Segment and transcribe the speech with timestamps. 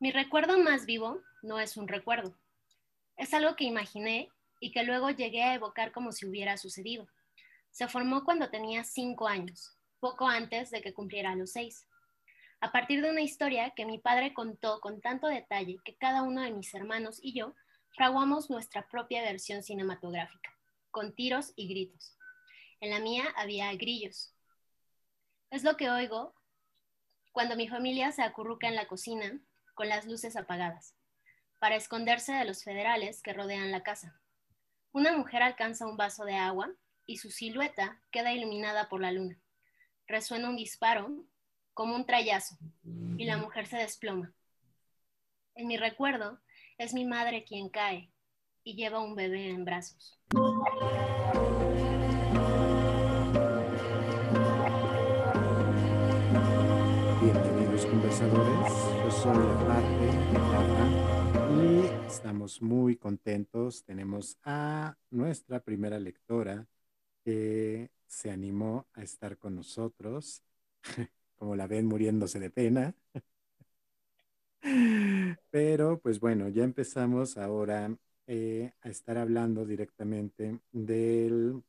[0.00, 2.36] Mi recuerdo más vivo no es un recuerdo.
[3.16, 4.28] Es algo que imaginé
[4.60, 7.06] y que luego llegué a evocar como si hubiera sucedido.
[7.70, 11.86] Se formó cuando tenía cinco años, poco antes de que cumpliera los seis.
[12.60, 16.42] A partir de una historia que mi padre contó con tanto detalle que cada uno
[16.42, 17.54] de mis hermanos y yo
[17.90, 20.50] fraguamos nuestra propia versión cinematográfica,
[20.90, 22.16] con tiros y gritos.
[22.80, 24.31] En la mía había grillos.
[25.52, 26.34] Es lo que oigo
[27.30, 29.38] cuando mi familia se acurruca en la cocina
[29.74, 30.96] con las luces apagadas,
[31.58, 34.18] para esconderse de los federales que rodean la casa.
[34.92, 36.72] Una mujer alcanza un vaso de agua
[37.04, 39.38] y su silueta queda iluminada por la luna.
[40.06, 41.10] Resuena un disparo
[41.74, 42.56] como un trayazo
[43.18, 44.32] y la mujer se desploma.
[45.54, 46.40] En mi recuerdo
[46.78, 48.10] es mi madre quien cae
[48.64, 50.18] y lleva un bebé en brazos.
[58.22, 59.36] Yo soy
[59.68, 60.10] Arte
[61.56, 63.82] y estamos muy contentos.
[63.84, 66.68] Tenemos a nuestra primera lectora
[67.24, 70.44] que se animó a estar con nosotros,
[71.36, 72.94] como la ven muriéndose de pena.
[75.50, 77.96] Pero pues bueno, ya empezamos ahora
[78.28, 81.60] eh, a estar hablando directamente del,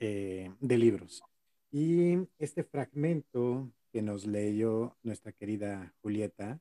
[0.00, 1.22] eh, de libros.
[1.70, 6.60] Y este fragmento que nos leyó nuestra querida Julieta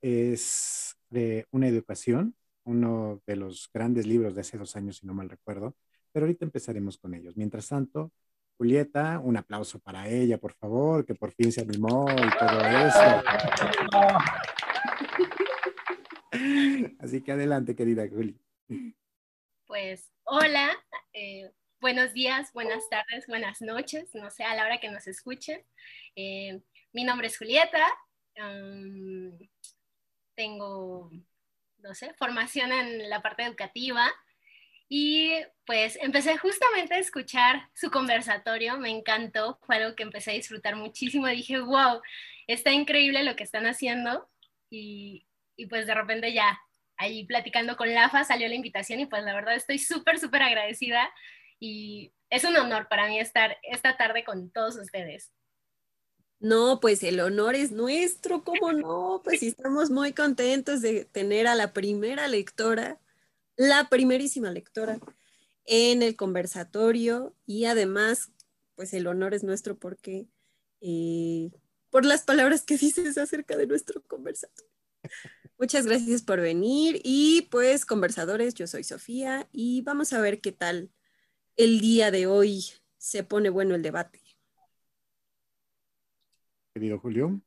[0.00, 5.12] es de Una educación, uno de los grandes libros de hace dos años, si no
[5.12, 5.74] mal recuerdo,
[6.12, 7.36] pero ahorita empezaremos con ellos.
[7.36, 8.12] Mientras tanto,
[8.56, 13.22] Julieta, un aplauso para ella, por favor, que por fin se animó y todo eso.
[17.00, 18.40] Así que adelante, querida Juli.
[19.66, 20.70] Pues hola,
[21.12, 25.64] eh, buenos días, buenas tardes, buenas noches, no sé, a la hora que nos escuchen.
[26.14, 26.60] Eh,
[26.92, 27.86] mi nombre es Julieta,
[30.34, 31.10] tengo,
[31.78, 34.10] no sé, formación en la parte educativa
[34.88, 35.32] y
[35.64, 40.76] pues empecé justamente a escuchar su conversatorio, me encantó, fue algo que empecé a disfrutar
[40.76, 42.02] muchísimo, dije, wow,
[42.46, 44.28] está increíble lo que están haciendo
[44.68, 45.26] y,
[45.56, 46.60] y pues de repente ya
[46.98, 51.10] ahí platicando con Lafa salió la invitación y pues la verdad estoy súper, súper agradecida
[51.60, 55.30] y es un honor para mí estar esta tarde con todos ustedes.
[56.40, 59.20] No, pues el honor es nuestro, ¿cómo no?
[59.22, 62.98] Pues estamos muy contentos de tener a la primera lectora,
[63.56, 64.98] la primerísima lectora
[65.66, 68.32] en el conversatorio y además,
[68.74, 70.26] pues el honor es nuestro porque
[70.80, 71.50] eh,
[71.90, 74.70] por las palabras que dices acerca de nuestro conversatorio.
[75.58, 80.52] Muchas gracias por venir y pues conversadores, yo soy Sofía y vamos a ver qué
[80.52, 80.90] tal
[81.60, 82.64] el día de hoy
[82.96, 84.18] se pone bueno el debate.
[86.72, 87.38] Querido Julio.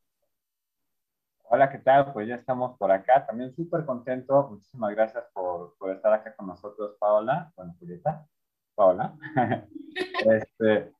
[1.42, 2.12] Hola, ¿qué tal?
[2.12, 3.26] Pues ya estamos por acá.
[3.26, 4.50] También súper contento.
[4.50, 7.52] Muchísimas gracias por, por, estar acá con nosotros, Paola.
[7.56, 8.24] Bueno, Julieta.
[8.76, 9.16] Paola.
[10.24, 10.92] este,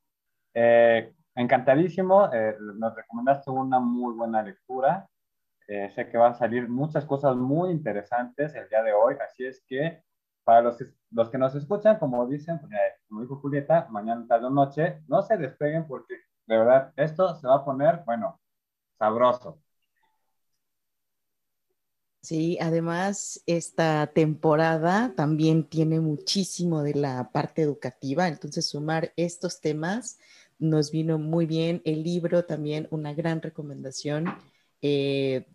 [0.53, 2.33] eh, encantadísimo.
[2.33, 5.09] Eh, nos recomendaste una muy buena lectura.
[5.69, 9.15] Eh, sé que van a salir muchas cosas muy interesantes el día de hoy.
[9.25, 10.03] Así es que
[10.44, 12.72] para los que, los que nos escuchan, como dicen, pues,
[13.09, 16.15] como dijo Julieta, mañana, tarde o noche, no se despeguen porque
[16.47, 18.41] de verdad esto se va a poner, bueno,
[18.99, 19.59] sabroso.
[22.21, 30.19] Sí, además esta temporada también tiene muchísimo de la parte educativa, entonces sumar estos temas
[30.59, 31.83] nos vino muy bien.
[31.84, 34.27] El libro también, una gran recomendación.
[34.81, 35.47] Eh,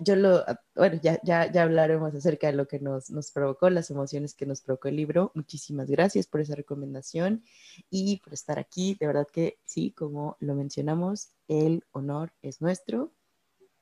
[0.00, 0.44] yo lo,
[0.74, 4.46] bueno, ya, ya, ya, hablaremos acerca de lo que nos, nos, provocó, las emociones que
[4.46, 5.32] nos provocó el libro.
[5.34, 7.42] Muchísimas gracias por esa recomendación
[7.90, 8.96] y por estar aquí.
[8.98, 13.12] De verdad que sí, como lo mencionamos, el honor es nuestro.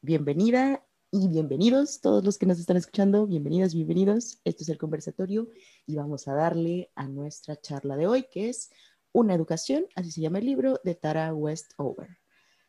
[0.01, 3.27] Bienvenida y bienvenidos todos los que nos están escuchando.
[3.27, 4.41] Bienvenidas, bienvenidos.
[4.45, 5.49] Esto es el conversatorio
[5.87, 8.71] y vamos a darle a nuestra charla de hoy, que es
[9.13, 12.24] Una educación, así se llama el libro, de Tara Westover.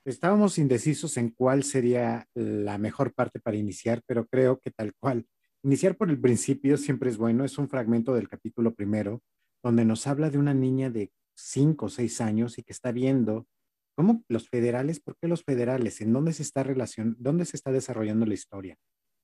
[0.06, 5.26] Estábamos indecisos en cuál sería la mejor parte para iniciar, pero creo que tal cual.
[5.64, 7.44] Iniciar por el principio siempre es bueno.
[7.44, 9.24] Es un fragmento del capítulo primero,
[9.64, 13.48] donde nos habla de una niña de cinco o seis años y que está viendo
[13.96, 16.00] cómo los federales, ¿por qué los federales?
[16.02, 18.78] ¿En dónde se está relación, dónde se está desarrollando la historia?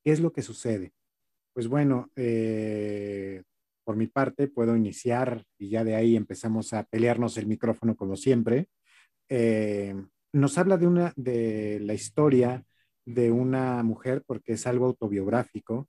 [0.04, 0.94] ¿Qué es lo que sucede?
[1.54, 3.44] Pues bueno, eh,
[3.84, 8.16] por mi parte puedo iniciar y ya de ahí empezamos a pelearnos el micrófono como
[8.16, 8.68] siempre.
[9.30, 9.94] Eh,
[10.34, 12.64] nos habla de, una, de la historia
[13.06, 15.88] de una mujer, porque es algo autobiográfico,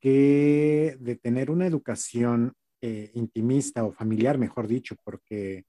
[0.00, 5.64] que de tener una educación eh, intimista o familiar, mejor dicho, porque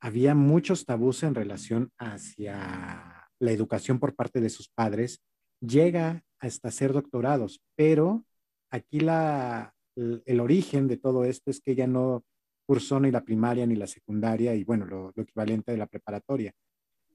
[0.00, 5.20] había muchos tabús en relación hacia la educación por parte de sus padres,
[5.60, 8.24] llega hasta ser doctorados, pero
[8.70, 12.24] aquí la, el origen de todo esto es que ella no
[12.66, 16.52] cursó ni la primaria ni la secundaria y bueno, lo, equivalente de la preparatoria.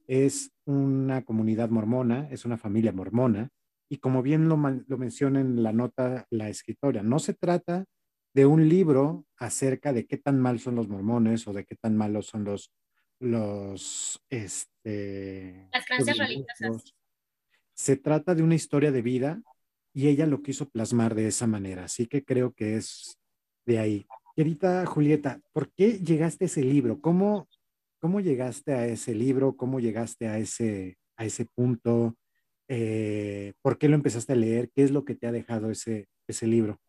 [0.08, 3.50] Es una comunidad mormona, es una familia mormona
[3.90, 7.86] y como bien lo, lo menciona en la nota la escritora, no se trata
[8.34, 11.96] de un libro acerca de qué tan mal son los mormones o de qué tan
[11.96, 12.72] malos son los,
[13.20, 16.96] los, este, las creencias religiosas.
[17.74, 19.42] Se trata de una historia de vida
[19.94, 23.20] y ella lo quiso plasmar de esa manera, así que creo que es
[23.66, 24.08] de ahí.
[24.36, 27.00] Querida Julieta, ¿por qué llegaste a ese libro?
[27.00, 27.48] ¿Cómo,
[28.04, 29.56] cómo llegaste a ese libro?
[29.56, 32.18] ¿Cómo llegaste a ese, a ese punto?
[32.68, 34.70] Eh, ¿Por qué lo empezaste a leer?
[34.76, 36.82] ¿Qué es lo que te ha dejado ese, ese libro?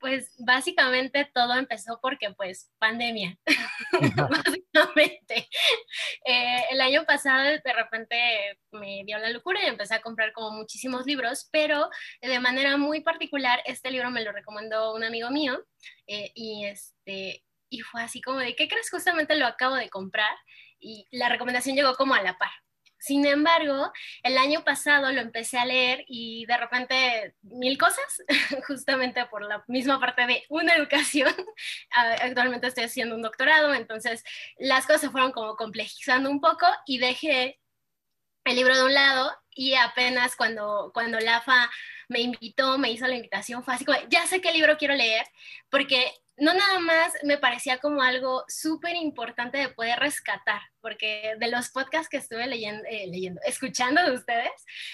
[0.00, 3.36] Pues básicamente todo empezó porque pues pandemia,
[4.30, 5.50] básicamente.
[6.24, 8.16] Eh, el año pasado de repente
[8.72, 11.90] me dio la locura y empecé a comprar como muchísimos libros, pero
[12.22, 15.62] de manera muy particular este libro me lo recomendó un amigo mío
[16.06, 18.90] eh, y, este, y fue así como de, ¿qué crees?
[18.90, 20.34] Justamente lo acabo de comprar
[20.80, 22.50] y la recomendación llegó como a la par.
[23.00, 23.92] Sin embargo,
[24.24, 28.22] el año pasado lo empecé a leer y de repente mil cosas,
[28.66, 31.32] justamente por la misma parte de una educación.
[31.92, 34.24] Actualmente estoy haciendo un doctorado, entonces
[34.58, 37.60] las cosas se fueron como complejizando un poco y dejé
[38.44, 41.70] el libro de un lado y apenas cuando, cuando LAFA
[42.08, 45.26] me invitó, me hizo la invitación, fue así como, ya sé qué libro quiero leer,
[45.68, 51.50] porque no nada más me parecía como algo súper importante de poder rescatar, porque de
[51.50, 53.10] los podcasts que estuve leyendo, eh,
[53.46, 54.50] escuchando de ustedes,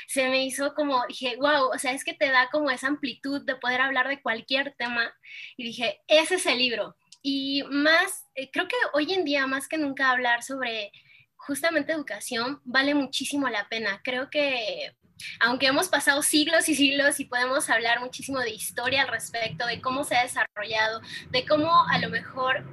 [0.07, 3.45] se me hizo como, dije, wow, o sea, es que te da como esa amplitud
[3.45, 5.13] de poder hablar de cualquier tema.
[5.57, 6.97] Y dije, ese es el libro.
[7.23, 10.93] Y más, eh, creo que hoy en día, más que nunca hablar sobre
[11.37, 14.01] justamente educación, vale muchísimo la pena.
[14.03, 14.95] Creo que
[15.41, 19.81] aunque hemos pasado siglos y siglos y podemos hablar muchísimo de historia al respecto, de
[19.81, 21.01] cómo se ha desarrollado,
[21.31, 22.65] de cómo a lo mejor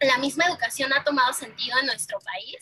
[0.00, 2.56] la misma educación ha tomado sentido en nuestro país,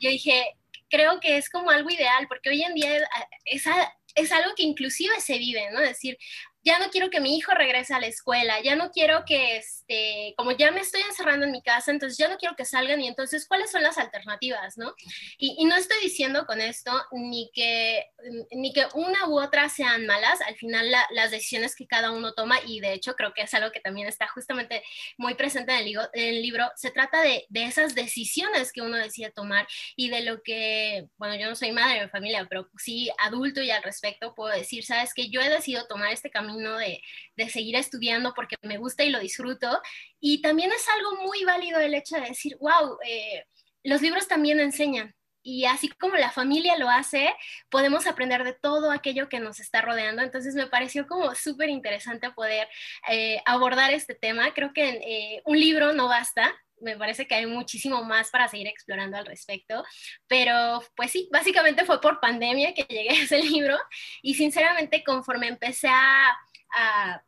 [0.00, 0.56] yo dije,
[0.88, 2.96] creo que es como algo ideal, porque hoy en día
[3.44, 3.64] es,
[4.14, 5.80] es algo que inclusive se vive, ¿no?
[5.80, 6.18] Decir,
[6.68, 10.34] ya no quiero que mi hijo regrese a la escuela, ya no quiero que, este,
[10.36, 13.08] como ya me estoy encerrando en mi casa, entonces ya no quiero que salgan y
[13.08, 14.94] entonces, ¿cuáles son las alternativas, no?
[15.38, 18.06] Y, no estoy diciendo con esto ni que,
[18.52, 22.56] ni que una u otra sean malas, al final las decisiones que cada uno toma,
[22.66, 24.82] y de hecho creo que es algo que también está justamente
[25.16, 29.30] muy presente en el, el libro se trata de, de esas decisiones que uno decide
[29.30, 29.66] tomar
[29.96, 33.70] y de lo que, bueno, yo no soy madre de familia, pero sí adulto y
[33.70, 37.02] al respecto puedo decir, sabes que yo he decidido tomar este camino de,
[37.36, 39.80] de, seguir estudiando porque me gusta y lo disfruto.
[40.20, 43.44] Y también es algo muy válido el hecho de decir, wow, eh,
[43.84, 45.14] los libros también enseñan.
[45.42, 47.34] Y así como la familia lo hace,
[47.70, 50.22] podemos aprender de todo aquello que nos está rodeando.
[50.22, 52.68] Entonces me pareció como súper interesante poder
[53.08, 54.52] eh, abordar este tema.
[54.52, 58.66] Creo que eh, un libro no basta, me parece que hay muchísimo más para seguir
[58.66, 59.84] explorando al respecto,
[60.26, 63.76] pero pues sí, básicamente fue por pandemia que llegué a ese libro
[64.22, 66.36] y sinceramente conforme empecé a,
[66.74, 67.22] a,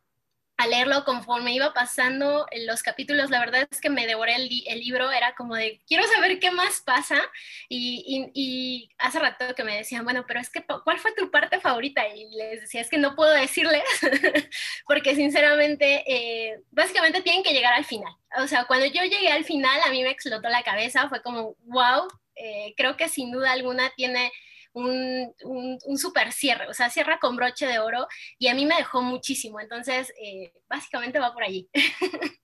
[0.67, 5.33] leerlo conforme iba pasando los capítulos, la verdad es que me devoré el, libro, era
[5.33, 7.19] como de, quiero saber qué más pasa.
[7.67, 11.59] Y, y, hace rato que me decían, bueno, pero es que, ¿cuál fue tu parte
[11.59, 12.07] favorita?
[12.07, 13.83] Y les decía, es que no puedo decirles,
[14.85, 18.13] porque sinceramente, eh, básicamente tienen que llegar al final.
[18.37, 21.55] O sea, cuando yo llegué al final, a mí me explotó la cabeza, fue como,
[21.63, 24.31] wow, eh, creo que sin duda alguna tiene
[24.73, 28.75] un, un, super cierre, o sea, cierra con broche de oro y a mí me
[28.75, 29.59] dejó muchísimo.
[29.59, 31.69] Entonces, eh, básicamente va por allí.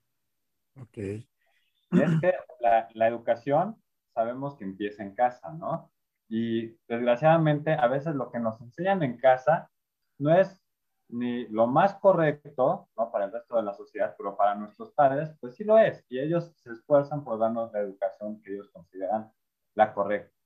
[0.79, 0.97] ok.
[0.97, 3.81] Y es que la, la educación
[4.13, 5.91] sabemos que empieza en casa, ¿no?
[6.27, 9.69] Y desgraciadamente a veces lo que nos enseñan en casa
[10.17, 10.61] no es
[11.09, 13.11] ni lo más correcto ¿no?
[13.11, 16.05] para el resto de la sociedad, pero para nuestros padres, pues sí lo es.
[16.09, 19.31] Y ellos se esfuerzan por darnos la educación que ellos consideran
[19.75, 20.36] la correcta.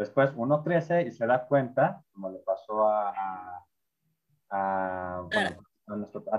[0.00, 3.66] Después uno crece y se da cuenta, como le pasó a,
[4.48, 5.28] a,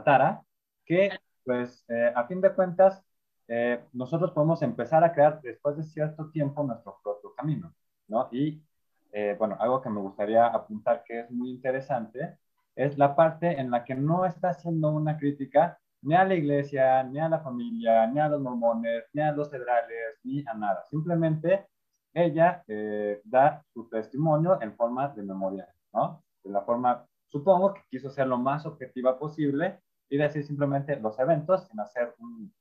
[0.03, 0.41] Tara,
[0.83, 1.11] que
[1.45, 3.05] pues eh, a fin de cuentas
[3.47, 7.71] eh, nosotros podemos empezar a crear después de cierto tiempo nuestro propio camino,
[8.07, 8.29] ¿no?
[8.31, 8.63] Y
[9.11, 12.39] eh, bueno, algo que me gustaría apuntar que es muy interesante
[12.75, 17.03] es la parte en la que no está haciendo una crítica ni a la iglesia,
[17.03, 20.83] ni a la familia, ni a los mormones, ni a los federales, ni a nada.
[20.89, 21.67] Simplemente
[22.13, 26.23] ella eh, da su testimonio en forma de memorial, ¿no?
[26.43, 31.17] De la forma, supongo que quiso ser lo más objetiva posible y decir simplemente los
[31.19, 32.53] eventos sin hacer un,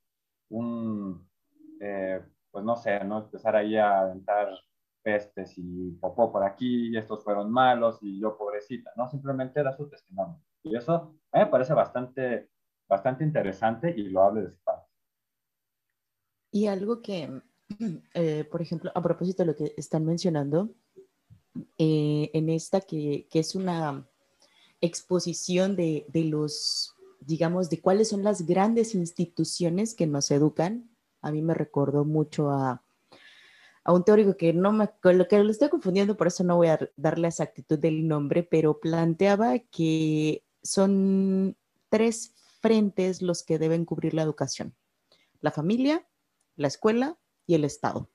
[0.50, 1.28] un,
[1.80, 3.18] eh, pues no sé, ¿no?
[3.24, 4.48] Empezar ahí a aventar
[5.02, 9.08] pestes y popó por aquí, y estos fueron malos, y yo pobrecita, ¿no?
[9.08, 10.40] Simplemente era su testimonio.
[10.62, 10.94] Y eso
[11.32, 12.50] a mí me parece bastante,
[12.88, 14.86] bastante interesante y lo hable de su parte.
[16.52, 17.40] Y algo que,
[18.14, 20.70] eh, por ejemplo, a propósito de lo que están mencionando,
[21.78, 24.08] eh, en esta que, es una
[24.80, 30.90] exposición de, los, digamos, de cuáles son las grandes instituciones que nos educan,
[31.22, 32.82] a mí me recordó mucho a,
[33.86, 36.78] un teórico que no me, lo que lo estoy confundiendo, por eso no voy a
[36.96, 41.56] darle esa actitud del nombre, pero planteaba que son
[41.88, 44.76] tres frentes los que deben cubrir la educación.
[45.40, 46.06] La familia,
[46.54, 47.18] la escuela
[47.50, 48.08] y el Estado.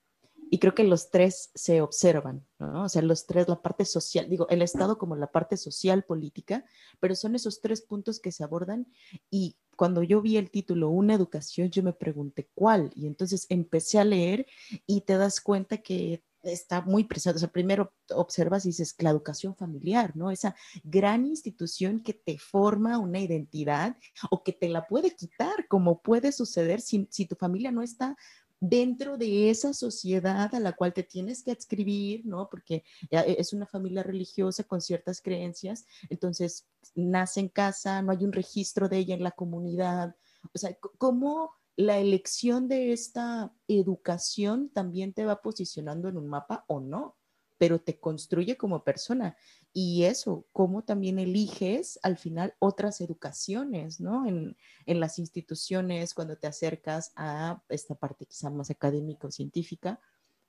[0.50, 2.86] Y creo que los tres se observan, ¿no?
[2.86, 6.64] O sea, los tres, la parte social, digo, el Estado como la parte social, política,
[7.02, 8.88] pero son esos tres puntos que se abordan.
[9.30, 12.92] Y cuando yo vi el título, Una educación, yo me pregunté cuál.
[12.96, 14.46] Y entonces empecé a leer
[14.86, 17.38] y te das cuenta que está muy presente.
[17.38, 20.32] O sea, primero observas y dices, la educación familiar, ¿no?
[20.32, 23.98] Esa gran institución que te forma una identidad
[24.30, 28.16] o que te la puede quitar, como puede suceder si, si tu familia no está
[28.60, 32.50] dentro de esa sociedad a la cual te tienes que adscribir, ¿no?
[32.50, 38.24] Porque e, es una familia religiosa con ciertas creencias, entonces nace en casa, no hay
[38.24, 40.16] un registro de ella en la comunidad.
[40.54, 46.64] O sea, ¿cómo la elección de esta educación también te va posicionando en un mapa
[46.68, 47.18] o no,
[47.58, 49.38] pero te construye como persona.
[49.74, 54.26] Y eso, cómo también eliges al final otras educaciones, ¿no?
[54.26, 60.00] En, las instituciones, cuando te acercas a esta parte quizá más académica o científica,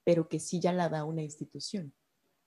[0.04, 1.92] pero que sí ya la da una institución.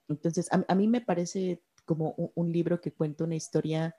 [0.08, 3.96] Entonces, a, mí me parece como un, libro que cuenta una historia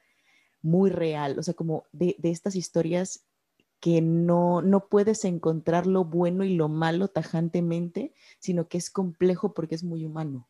[0.62, 3.24] muy real, o sea, como de, de estas historias
[3.80, 9.54] que no, no puedes encontrar lo bueno y lo malo tajantemente, sino que es complejo
[9.54, 10.48] porque es muy humano,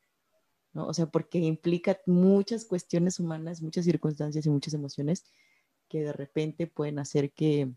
[0.73, 0.87] ¿no?
[0.87, 5.25] O sea, porque implica muchas cuestiones humanas, muchas circunstancias y muchas emociones
[5.89, 7.73] que de repente pueden hacer que,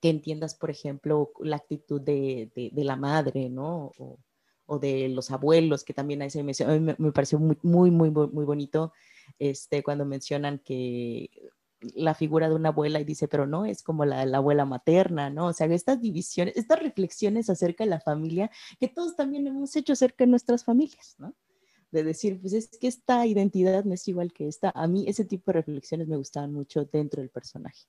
[0.00, 3.92] que entiendas, por ejemplo, la actitud de, de, la madre, ¿no?
[3.98, 4.18] O,
[4.66, 8.92] o, de los abuelos, que también me, me, me pareció muy, muy, muy, muy bonito
[9.38, 11.30] este, cuando mencionan que
[11.94, 15.30] la figura de una abuela y dice, pero no, es como la, la, abuela materna,
[15.30, 15.48] ¿no?
[15.48, 19.92] O sea, estas divisiones, estas reflexiones acerca de la familia que todos también hemos hecho
[19.92, 21.34] acerca de nuestras familias, ¿no?
[21.92, 24.72] De decir, pues es que esta identidad no es igual que esta.
[24.74, 27.86] A mí ese tipo de reflexiones me gustaban mucho dentro del personaje.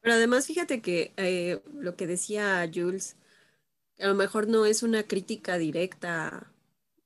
[0.00, 3.16] Pero además, fíjate que eh, lo que decía Jules,
[3.98, 6.52] a lo mejor no es una crítica directa,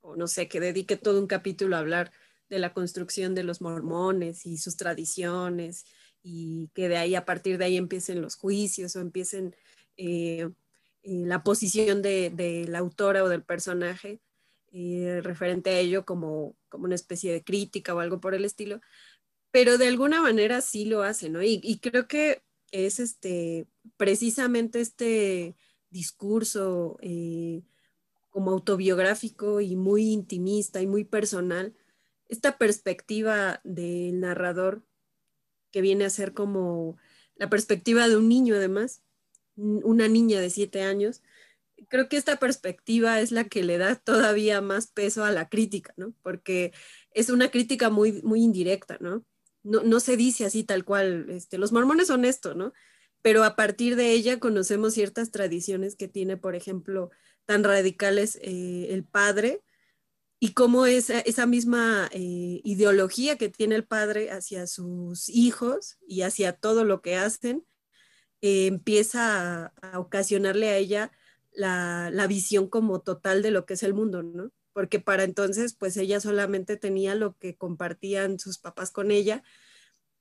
[0.02, 2.12] o no sé, que dedique todo un capítulo a hablar
[2.50, 5.86] de la construcción de los mormones y sus tradiciones
[6.22, 9.54] y que de ahí a partir de ahí empiecen los juicios o empiecen
[9.96, 10.50] eh,
[11.02, 14.20] eh, la posición de, la autora o del personaje
[14.72, 18.80] eh, referente a ello como, como una especie de crítica o algo por el estilo,
[19.50, 21.42] pero de alguna manera sí lo hace, ¿no?
[21.42, 25.56] Y, creo que es este, precisamente este
[25.90, 26.98] discurso
[28.30, 31.74] como autobiográfico y muy intimista y muy personal
[32.30, 34.84] esta perspectiva del narrador
[35.72, 36.96] que viene a ser como
[37.34, 39.02] la perspectiva de un niño además,
[39.56, 41.22] una niña de siete años,
[41.88, 45.94] creo que esta perspectiva es la que le da todavía más peso a la crítica,
[45.96, 46.14] ¿no?
[46.22, 46.72] Porque
[47.12, 49.24] es una crítica muy, muy indirecta, ¿no?
[49.62, 52.72] No, se dice así tal cual, este, los mormones son esto, ¿no?
[53.20, 57.10] Pero a partir de ella conocemos ciertas tradiciones que tiene, por ejemplo,
[57.44, 59.62] tan radicales eh, el padre,
[60.42, 66.22] y cómo esa, esa misma eh, ideología que tiene el padre hacia sus hijos y
[66.22, 67.66] hacia todo lo que hacen,
[68.40, 71.12] eh, empieza a, ocasionarle a ella
[71.60, 74.50] la, visión como total de lo que es el mundo, ¿no?
[74.72, 79.42] Porque para entonces, pues ella solamente tenía lo que compartían sus papás con ella.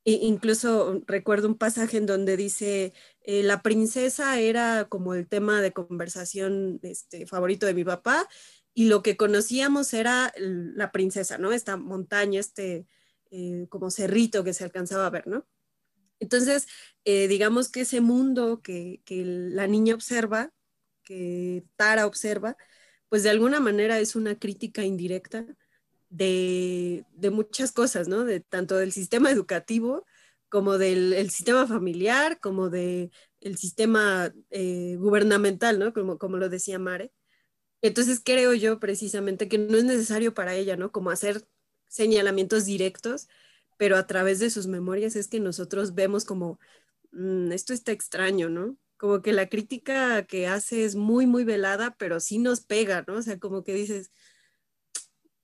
[0.05, 5.61] E incluso recuerdo un pasaje en donde dice, eh, la princesa era como el tema
[5.61, 8.27] de conversación este, favorito de mi papá
[8.73, 11.51] y lo que conocíamos era la princesa, ¿no?
[11.51, 12.87] Esta montaña, este
[13.31, 15.45] eh, como cerrito que se alcanzaba a ver, ¿no?
[16.19, 16.67] Entonces,
[17.05, 20.51] eh, digamos que ese mundo que, la niña observa,
[21.09, 22.55] que Tara observa,
[23.09, 25.45] pues de alguna manera es una crítica indirecta
[26.09, 28.25] de, de muchas cosas, ¿no?
[28.25, 30.05] De tanto del sistema educativo
[30.49, 33.11] como del el sistema familiar, como del
[33.41, 35.93] el sistema eh, gubernamental, ¿no?
[35.93, 37.11] Como, como lo decía Mare.
[37.81, 40.91] Entonces creo yo precisamente que no es necesario para ella, ¿no?
[40.91, 41.47] Como hacer
[41.87, 43.27] señalamientos directos,
[43.77, 46.59] pero a través de sus memorias es que nosotros vemos como,
[47.11, 48.77] mm, esto está extraño, ¿no?
[48.99, 53.15] Como que la crítica que hace es muy, muy velada, pero sí nos pega, ¿no?
[53.15, 54.11] O sea, como que dices,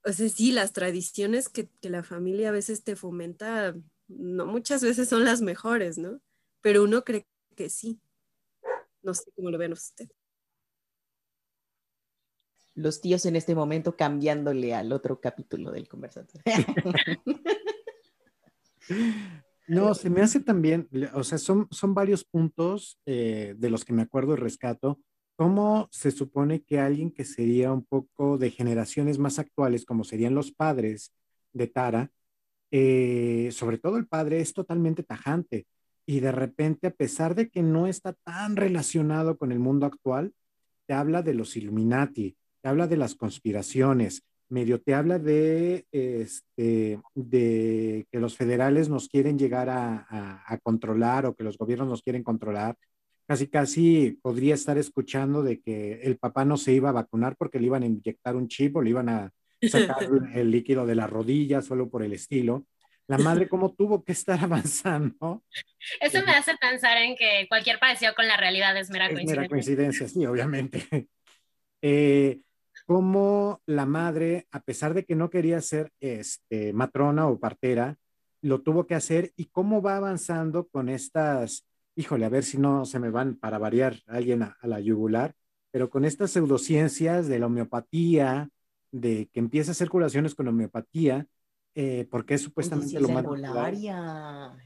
[0.03, 3.75] o sea, sí, las tradiciones que, que la familia a veces te fomenta,
[4.07, 6.21] no muchas veces son las mejores, ¿no?
[6.61, 7.99] Pero uno cree que sí.
[9.01, 10.11] No sé cómo lo ven ustedes
[12.75, 16.43] los tíos en este momento cambiándole al otro capítulo del conversatorio.
[19.67, 23.93] No, se me hace también, o sea, son, son varios puntos eh, de los que
[23.93, 24.99] me acuerdo y rescato.
[25.35, 30.35] ¿Cómo se supone que alguien que sería un poco de generaciones más actuales, como serían
[30.35, 31.11] los padres
[31.51, 32.11] de Tara,
[32.71, 35.65] eh, sobre todo el padre, es totalmente tajante
[36.05, 40.33] y de repente, a pesar de que no está tan relacionado con el mundo actual,
[40.85, 46.99] te habla de los Illuminati, te habla de las conspiraciones, medio te habla de, este,
[47.13, 52.23] de que los federales nos quieren llegar a, controlar o que los gobiernos nos quieren
[52.23, 52.75] controlar.
[53.27, 57.59] Casi, casi podría estar escuchando de que el papá no se iba a vacunar porque
[57.59, 59.97] le iban a inyectar un chip o le iban a sacar
[60.35, 62.65] el líquido de la rodilla, solo por el estilo.
[63.07, 65.43] La madre, ¿cómo tuvo que estar avanzando?
[65.99, 69.41] Eso me hace pensar en que cualquier parecido con la realidad es mera coincidencia.
[69.41, 70.85] Mera coincidencia, sí, obviamente.
[71.87, 72.39] Eh,
[72.85, 77.97] cómo la madre, a pesar de que no quería ser este, matrona o partera,
[78.41, 81.65] lo tuvo que hacer y cómo va avanzando con estas,
[81.95, 85.33] híjole, a ver si no se me van para variar alguien a, la yugular,
[85.71, 88.49] pero con estas pseudociencias de la homeopatía,
[88.91, 91.27] de que empieza a hacer curaciones con homeopatía,
[91.73, 93.25] eh, porque es supuestamente lo más...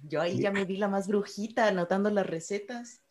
[0.03, 3.01] Yo ahí ya me vi la más brujita anotando las recetas.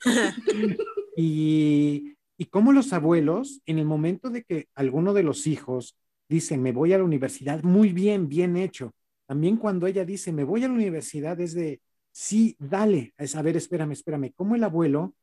[1.16, 5.96] y y cómo los abuelos, en el momento de que alguno de los hijos
[6.28, 8.92] dice, me voy a la universidad, muy bien, bien hecho.
[9.26, 11.80] También cuando ella dice, me voy a la universidad, es de,
[12.12, 15.14] sí, dale, es, a ver, espérame, espérame, ¿cómo el abuelo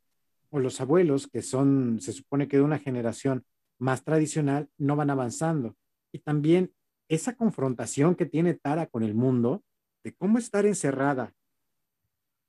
[0.50, 3.44] o los abuelos, que son, se supone que de una generación
[3.80, 5.76] más tradicional, no van avanzando?
[6.12, 6.72] Y también
[7.10, 9.64] esa confrontación que tiene Tara con el mundo,
[10.04, 11.34] de cómo estar encerrada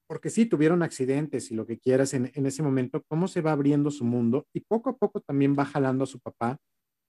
[0.07, 3.90] porque sí, tuvieron accidentes y lo que quieras en, ese momento, cómo se va abriendo
[3.90, 6.59] su mundo y poco a poco también va jalando a su papá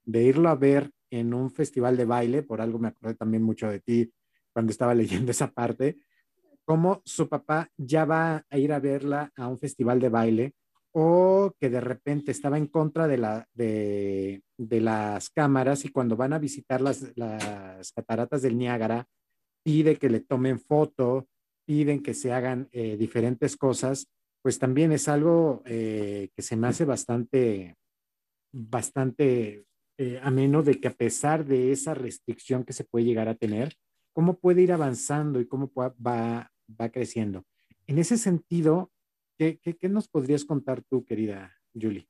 [0.03, 3.69] de irlo a ver en un festival de baile, por algo me acordé también mucho
[3.69, 4.11] de ti
[4.53, 5.97] cuando estaba leyendo esa parte,
[6.63, 10.53] cómo su papá ya va a ir a verla a un festival de baile
[10.97, 16.31] o que de repente estaba en contra de, la, de, las cámaras y cuando van
[16.31, 19.05] a visitar las, las cataratas del Niágara,
[19.61, 21.27] pide que le tomen foto
[21.65, 24.07] piden que se hagan eh, diferentes cosas,
[24.41, 27.75] pues también es algo eh, que se me hace bastante,
[28.51, 29.65] bastante
[29.97, 33.73] eh, ameno de que a pesar de esa restricción que se puede llegar a tener,
[34.13, 37.43] cómo puede ir avanzando y cómo va, va creciendo.
[37.87, 38.91] En ese sentido,
[39.37, 42.07] ¿qué, qué, nos podrías contar tú, querida Julie?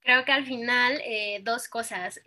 [0.00, 1.00] Creo que al final,
[1.42, 2.20] dos cosas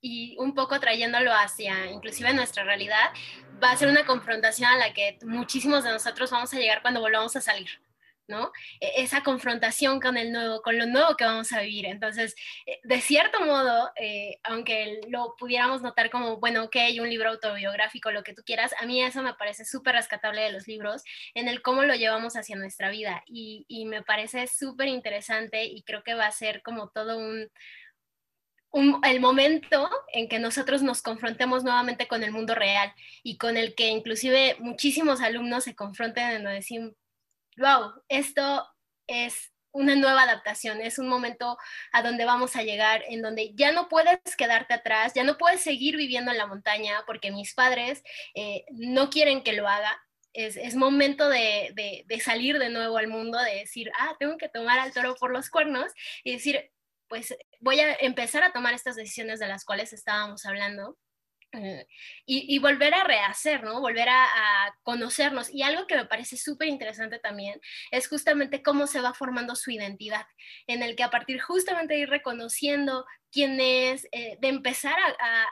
[0.00, 3.10] y un poco trayéndolo hacia inclusive nuestra realidad,
[3.62, 7.00] va a ser una confrontación a la que muchísimos de nosotros vamos a llegar cuando
[7.00, 7.68] volvamos a salir.
[8.30, 8.52] ¿no?
[8.80, 11.86] E, esa confrontación con el nuevo, con lo nuevo que vamos a vivir.
[11.86, 17.30] Entonces, eh, de cierto modo, eh, aunque lo pudiéramos notar como, bueno, ok, un libro
[17.30, 21.02] autobiográfico, lo que tú quieras, a mí eso me parece súper rescatable de los libros,
[21.34, 23.22] en el cómo lo llevamos hacia nuestra vida.
[23.26, 27.50] Y, y me parece súper interesante y creo que va a ser como todo un,
[28.72, 33.74] el momento en que nosotros nos confrontemos nuevamente con el mundo real y con el
[33.74, 36.94] que inclusive muchísimos alumnos se confronten en decir,
[37.56, 38.66] wow, esto
[39.06, 41.56] es una nueva adaptación, es un momento
[41.92, 45.60] a donde vamos a llegar, en donde ya no puedes quedarte atrás, ya no puedes
[45.60, 48.02] seguir viviendo en la montaña porque mis padres
[48.34, 50.00] eh, no quieren que lo haga.
[50.32, 54.36] Es, es momento de, de, de salir de nuevo al mundo, de decir, ah, tengo
[54.38, 55.90] que tomar al toro por los cuernos
[56.22, 56.70] y decir,
[57.10, 60.96] pues voy a empezar a tomar estas decisiones de las cuales estábamos hablando.
[61.52, 61.84] Eh,
[62.26, 63.80] y, volver a rehacer, ¿no?
[63.80, 65.52] Volver a, conocernos.
[65.52, 69.72] Y algo que me parece súper interesante también es justamente cómo se va formando su
[69.72, 70.24] identidad,
[70.68, 74.94] en el que a partir justamente de ir reconociendo quién es, eh, de empezar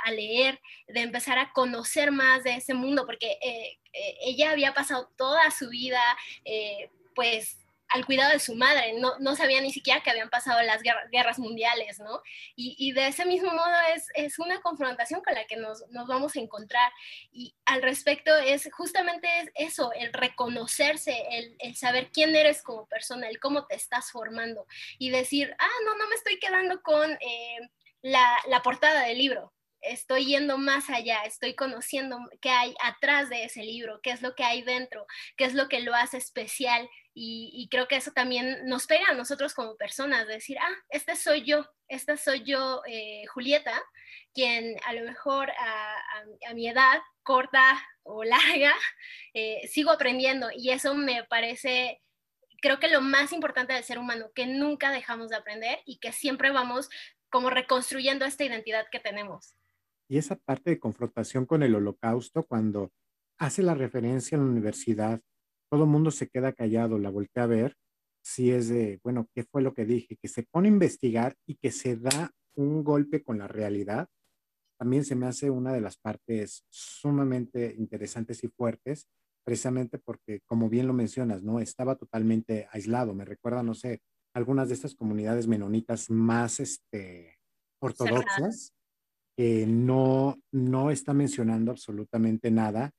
[0.05, 3.79] a, leer, de empezar a conocer más de ese mundo, porque eh,
[4.21, 6.01] ella había pasado toda su vida,
[7.16, 10.83] pues al cuidado de su madre, no, no sabía ni siquiera que habían pasado las
[10.83, 12.22] guerras, mundiales, ¿no?
[12.57, 16.37] Y, de ese mismo modo es, es, una confrontación con la que nos, nos, vamos
[16.37, 16.92] a encontrar.
[17.33, 23.29] Y al respecto es justamente eso, el reconocerse, el, el, saber quién eres como persona,
[23.29, 24.66] el cómo te estás formando
[24.98, 27.70] y decir, ah, no, no me estoy quedando con eh,
[28.03, 29.53] la, la portada del libro,
[29.90, 34.35] estoy yendo más allá, estoy conociendo qué hay atrás de ese libro, qué es lo
[34.35, 36.88] que hay dentro, qué es lo que lo hace especial.
[37.20, 41.42] Y, creo que eso también nos pega a nosotros como personas, decir, ah, este soy
[41.42, 43.83] yo, esta soy yo, eh, Julieta,
[44.33, 48.22] quien a lo mejor a, mi edad corta o
[48.62, 48.72] larga,
[49.35, 50.48] eh, sigo aprendiendo.
[50.55, 52.01] Y eso me parece
[52.61, 56.12] creo que lo más importante del ser humano, que nunca dejamos de aprender y que
[56.12, 56.88] siempre vamos
[57.31, 59.55] como reconstruyendo esta identidad que tenemos.
[60.09, 62.90] Y esa parte de confrontación con el holocausto, cuando
[63.38, 65.21] hace la referencia en la universidad,
[65.71, 67.77] todo el mundo se queda callado, la voltea a ver,
[68.23, 70.16] si es de, bueno, ¿qué fue lo que dije?
[70.16, 74.09] Que se pone a investigar y que se da un golpe con la realidad,
[74.79, 79.09] también se me hace una de las partes sumamente interesantes y fuertes,
[79.44, 81.59] precisamente porque, como bien lo mencionas, ¿no?
[81.59, 83.14] Estaba totalmente aislado.
[83.14, 84.03] Me recuerda, no sé,
[84.35, 87.38] algunas de estas comunidades menonitas más este,
[87.81, 88.73] ortodoxas
[89.38, 92.90] que no, no está mencionando absolutamente nada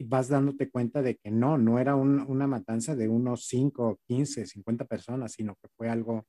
[0.00, 4.86] vas dándote cuenta de que no, no era una matanza de unos 5, 15, 50
[4.86, 6.24] personas, sino que fue algo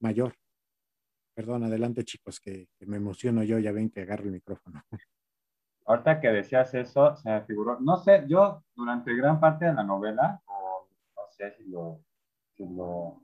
[0.00, 0.34] mayor.
[1.34, 4.82] Perdón, adelante chicos, que, que me emociono yo, ya ven que agarro el micrófono.
[5.84, 9.82] Ahorita que decías eso, se me figuró, no sé, yo durante gran parte de la
[9.82, 12.04] novela, o no sé si lo,
[12.54, 13.20] si lo,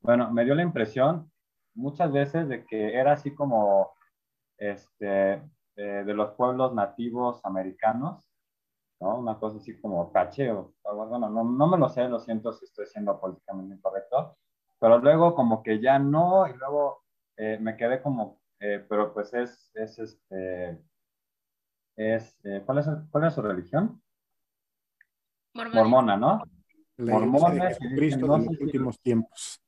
[0.00, 1.30] bueno, me dio la impresión
[1.74, 3.92] muchas veces de que era así como,
[4.58, 5.42] este,
[5.76, 8.28] eh, de los pueblos nativos americanos,
[9.00, 9.18] ¿no?
[9.18, 12.52] Una cosa así como caché o algo, bueno, no, no me lo sé, lo siento
[12.52, 14.36] si estoy siendo políticamente incorrecto,
[14.78, 17.04] pero luego como que ya no, y luego
[17.36, 20.78] eh, me quedé como, eh, pero pues es, es este,
[21.96, 24.02] es, eh, ¿cuál, es ¿cuál es su religión?
[25.54, 26.42] Mormona, ¿no?
[26.98, 27.78] mormones.
[27.78, 29.60] Cristo no, los últimos tiempos.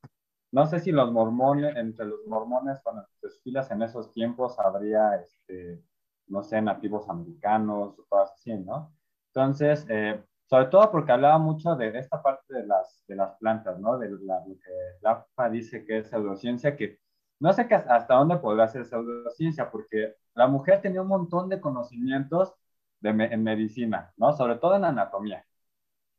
[0.54, 5.82] No sé si los mormones, entre los mormones, cuando desfilas en esos tiempos, habría, este,
[6.28, 8.94] no sé, nativos americanos o cosas así, ¿no?
[9.32, 13.80] Entonces, eh, sobre todo porque hablaba mucho de esta parte de las, de las plantas,
[13.80, 13.98] ¿no?
[13.98, 17.00] De la, lo que dice que es pseudociencia, que
[17.40, 22.54] no sé hasta dónde podrá ser pseudociencia, porque la mujer tenía un montón de conocimientos
[23.00, 24.32] de en medicina, ¿no?
[24.32, 25.44] Sobre todo en anatomía.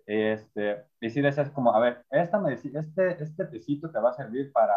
[0.05, 4.51] Este, y si decías como, a ver, esta este, este tecito te va a servir
[4.51, 4.75] para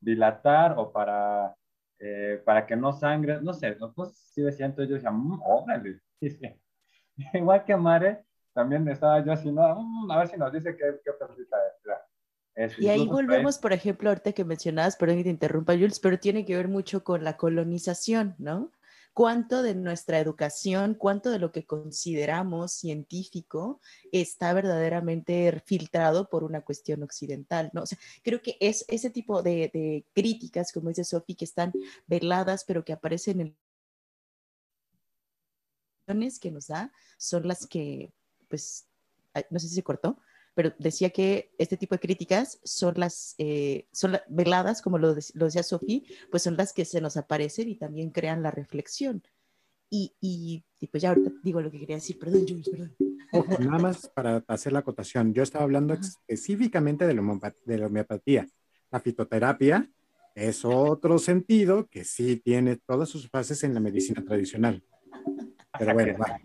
[0.00, 1.54] dilatar o para,
[1.98, 6.00] eh, para que no sangre, no sé, pues sí decía, entonces yo decía, mmm, órale,
[6.20, 6.48] sí, sí.
[7.34, 11.00] Igual que Mare, también estaba yo así, no, mm, a ver si nos dice qué,
[11.04, 11.10] qué
[12.54, 12.78] es.
[12.78, 16.44] y ahí volvemos, por ejemplo, ahorita que mencionabas, perdón que te interrumpa, Jules, pero tiene
[16.44, 18.70] que ver mucho con la colonización, ¿no?
[19.20, 26.62] Cuánto de nuestra educación, cuánto de lo que consideramos científico está verdaderamente filtrado por una
[26.62, 27.82] cuestión occidental, ¿no?
[27.82, 31.70] O sea, creo que es ese tipo de, críticas, como dice Sophie, que están
[32.06, 33.56] veladas, pero que aparecen en
[36.40, 38.14] que nos da, son las que,
[38.48, 38.88] pues,
[39.50, 40.16] no sé si se cortó,
[40.60, 45.62] pero decía que este tipo de críticas son las, eh, son veladas, como lo, decía
[45.62, 49.22] Sofía, pues son las que se nos aparecen y también crean la reflexión.
[49.88, 52.94] Y, y, pues ya ahorita digo lo que quería decir, perdón, Jules, perdón.
[53.58, 58.46] nada más para hacer la acotación, yo estaba hablando específicamente de la, de la homeopatía.
[58.90, 59.90] La fitoterapia
[60.34, 64.84] es otro sentido que sí tiene todas sus fases en la medicina tradicional.
[65.78, 66.38] Pero bueno, va.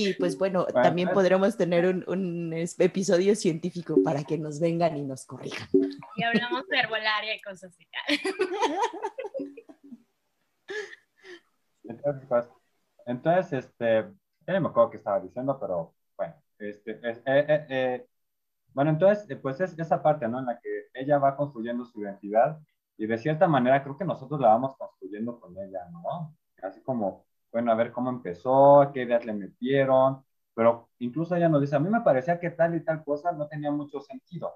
[0.00, 5.26] Y pues bueno, también podremos tener un, episodio científico para que nos vengan y nos
[5.26, 5.68] corrijan.
[6.14, 7.84] Y hablamos de herbolaria y cosas así.
[11.82, 12.44] Entonces, pues,
[13.06, 14.04] entonces, este,
[14.46, 18.06] ya no me acuerdo qué estaba diciendo, pero bueno, este, eh, eh, eh,
[18.74, 20.38] bueno, entonces, pues es esa parte, ¿no?
[20.38, 22.60] En la que ella va construyendo su identidad
[22.98, 26.36] y de cierta manera creo que nosotros la vamos construyendo con ella, ¿no?
[26.62, 31.60] Así como bueno, a ver cómo empezó, qué ideas le metieron, pero incluso ella nos
[31.60, 34.54] dice, a mí me parecía que tal y tal cosa no tenía mucho sentido,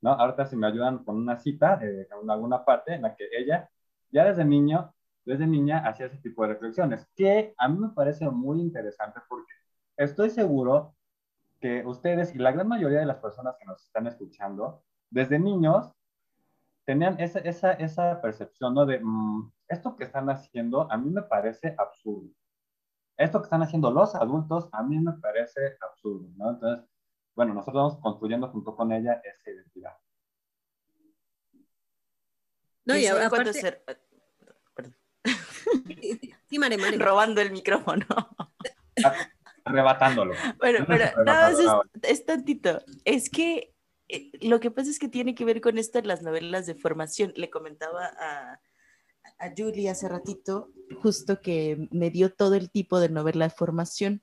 [0.00, 0.10] ¿no?
[0.12, 3.68] Ahorita si me ayudan con una cita, eh, en alguna parte en la que ella,
[4.10, 8.28] ya desde niño, desde niña, hacía ese tipo de reflexiones, que a mí me parece
[8.30, 9.52] muy interesante porque
[9.96, 10.94] estoy seguro
[11.60, 15.92] que ustedes y la gran mayoría de las personas que nos están escuchando, desde niños,
[16.84, 18.86] tenían esa, esa, esa percepción, ¿no?
[18.86, 22.30] De, mm, esto que están haciendo a mí me parece absurdo.
[23.16, 26.50] Esto que están haciendo los adultos a mí me parece absurdo, ¿no?
[26.50, 26.88] Entonces,
[27.34, 29.96] bueno, nosotros vamos construyendo junto con ella esa identidad.
[32.84, 33.52] No, y aparte...
[33.52, 33.84] Ser...
[34.74, 34.96] Perdón.
[36.46, 36.98] Sí, Mare, Mare.
[36.98, 38.04] Robando el micrófono.
[39.64, 40.34] Arrebatándolo.
[40.58, 41.58] Bueno, pero no, es,
[42.02, 42.82] es tantito.
[43.04, 43.71] Es que
[44.40, 47.32] lo que pasa es que tiene que ver con esto en las novelas de formación.
[47.36, 48.60] Le comentaba a,
[49.38, 50.72] a Julie hace ratito,
[51.02, 54.22] justo que me dio todo el tipo de novela de formación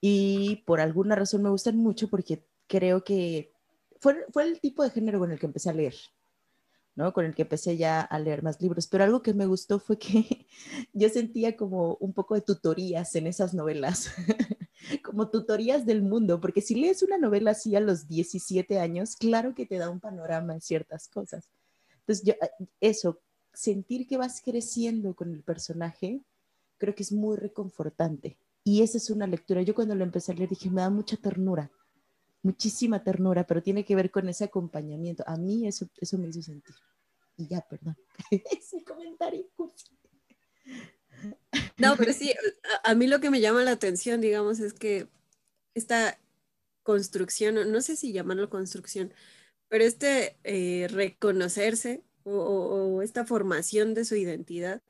[0.00, 3.52] y por alguna razón me gustan mucho porque creo que
[4.00, 5.94] fue, fue el tipo de género con el que empecé a leer.
[6.94, 7.12] ¿no?
[7.12, 8.86] Con el que empecé ya a leer más libros.
[8.88, 10.46] Pero algo que me gustó fue que
[10.92, 14.10] yo sentía como un poco de tutorías en esas novelas,
[15.02, 19.54] como tutorías del mundo, porque si lees una novela así a los 17 años, claro
[19.54, 21.50] que te da un panorama en ciertas cosas.
[22.00, 22.34] Entonces, yo,
[22.80, 23.20] eso,
[23.52, 26.20] sentir que vas creciendo con el personaje,
[26.78, 28.38] creo que es muy reconfortante.
[28.62, 29.62] Y esa es una lectura.
[29.62, 31.70] Yo cuando lo empecé a leer dije, me da mucha ternura,
[32.42, 35.24] muchísima ternura, pero tiene que ver con ese acompañamiento.
[35.26, 36.74] A mí eso, eso me hizo sentir.
[37.36, 37.96] Y ya, perdón.
[38.30, 39.46] ese comentario.
[41.78, 42.34] No, pero sí,
[42.84, 45.08] a, mí lo que me llama la atención, digamos, es que
[45.74, 46.18] esta
[46.82, 49.12] construcción, no sé si llamarlo construcción,
[49.68, 54.82] pero este eh, reconocerse o, esta formación de su identidad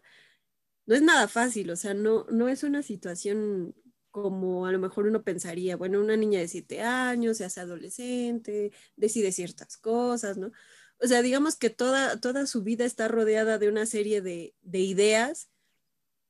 [0.86, 3.74] no es nada fácil, o sea, no, no es una situación
[4.10, 8.72] como a lo mejor uno pensaría, bueno, una niña de siete años, se hace adolescente,
[8.96, 10.52] decide ciertas cosas, ¿no?
[11.00, 14.78] O sea, digamos que toda, toda su vida está rodeada de una serie de, de
[14.80, 15.50] ideas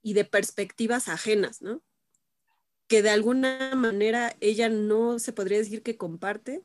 [0.06, 1.82] y de perspectivas ajenas, ¿no?
[2.86, 6.62] Que de alguna manera ella no se podría decir que comparte,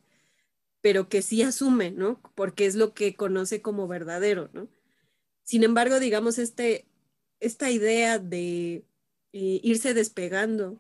[0.80, 2.22] pero que sí asume, ¿no?
[2.36, 4.70] Porque es lo que conoce como verdadero, ¿no?
[5.42, 6.86] Sin embargo, digamos, este,
[7.40, 8.86] esta idea de
[9.34, 10.80] eh, irse despegando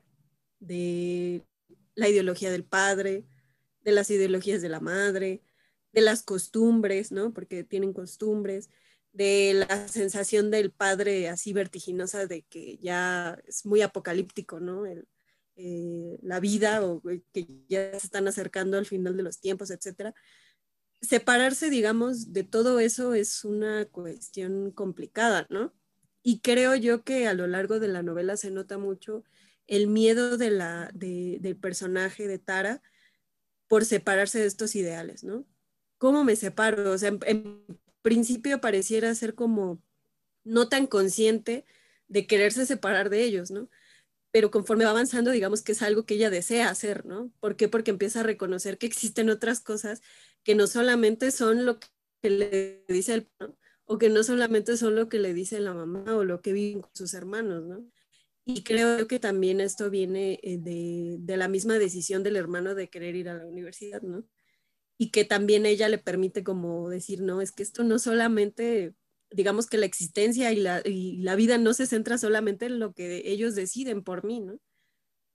[0.59, 1.43] de
[1.95, 3.25] la ideología del padre,
[3.83, 5.41] de las ideologías de la madre,
[5.93, 7.33] de las costumbres, ¿no?
[7.33, 8.69] Porque tienen costumbres,
[9.13, 14.85] de la sensación del padre así vertiginosa de que ya es muy apocalíptico, ¿no?
[15.55, 17.01] Eh, la vida o
[17.33, 20.13] que ya se están acercando al final de los tiempos, etcétera.
[21.01, 25.73] Separarse, digamos, de todo eso es una cuestión complicada, ¿no?
[26.23, 29.23] Y creo yo que a lo largo de la novela se nota mucho
[29.67, 32.81] el miedo de la, del personaje de Tara
[33.67, 35.45] por separarse de estos ideales, ¿no?
[35.97, 36.91] ¿Cómo me separo?
[36.91, 37.65] O sea, en, en
[38.01, 39.81] principio pareciera ser como
[40.43, 41.65] no tan consciente
[42.07, 43.69] de quererse separar de ellos, ¿no?
[44.31, 47.31] pero conforme va avanzando, digamos que es algo que ella desea hacer, ¿no?
[47.39, 47.67] ¿Por qué?
[47.67, 50.01] Porque empieza a reconocer que existen otras cosas
[50.43, 53.57] que no solamente son lo que le dice el ¿no?
[53.85, 56.81] o que no solamente son lo que le dice la mamá o lo que viven
[56.81, 57.85] con sus hermanos, ¿no?
[58.45, 62.89] Y creo que también esto viene eh, de, de, la misma decisión del hermano de
[62.89, 64.23] querer ir a la universidad, ¿no?
[65.01, 68.93] Y que también ella le permite como decir, no, es que esto no solamente
[69.31, 72.93] digamos que la existencia y la, y la, vida no se centra solamente en lo
[72.93, 74.59] que ellos deciden por mí, ¿no?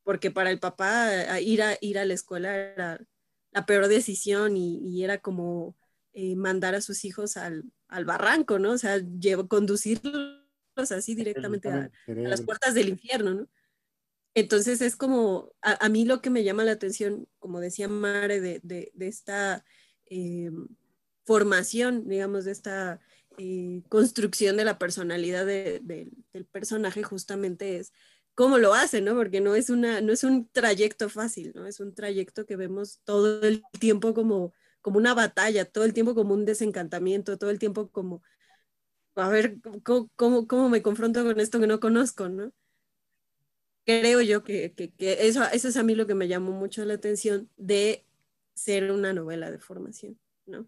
[0.04, 3.00] Porque para el papá ir a, ir a la escuela era
[3.50, 5.76] la peor decisión y, y era como
[6.12, 8.72] eh, mandar a sus hijos al, al, barranco, ¿no?
[8.72, 10.42] O sea, llevo, conducirlos
[10.76, 13.48] así directamente a, a, las puertas del infierno, ¿no?
[14.36, 18.92] Entonces es como, a, mí lo que me llama la atención, como decía Mare, de,
[19.00, 19.64] esta
[20.10, 20.50] eh,
[21.24, 23.00] formación, digamos, de esta
[23.38, 27.94] eh, construcción de la personalidad de, de, del personaje justamente es
[28.34, 29.14] cómo lo hace, ¿no?
[29.14, 31.66] Porque no es, una, no es un trayecto fácil, ¿no?
[31.66, 36.14] Es un trayecto que vemos todo el tiempo como, como una batalla, todo el tiempo
[36.14, 38.22] como un desencantamiento, todo el tiempo como,
[39.14, 42.52] a ver, ¿cómo, cómo, cómo me confronto con esto que no conozco, ¿no?
[43.86, 46.84] Creo yo que, que, que eso, eso es a mí lo que me llamó mucho
[46.84, 48.04] la atención de
[48.52, 50.66] ser una novela de formación, ¿no?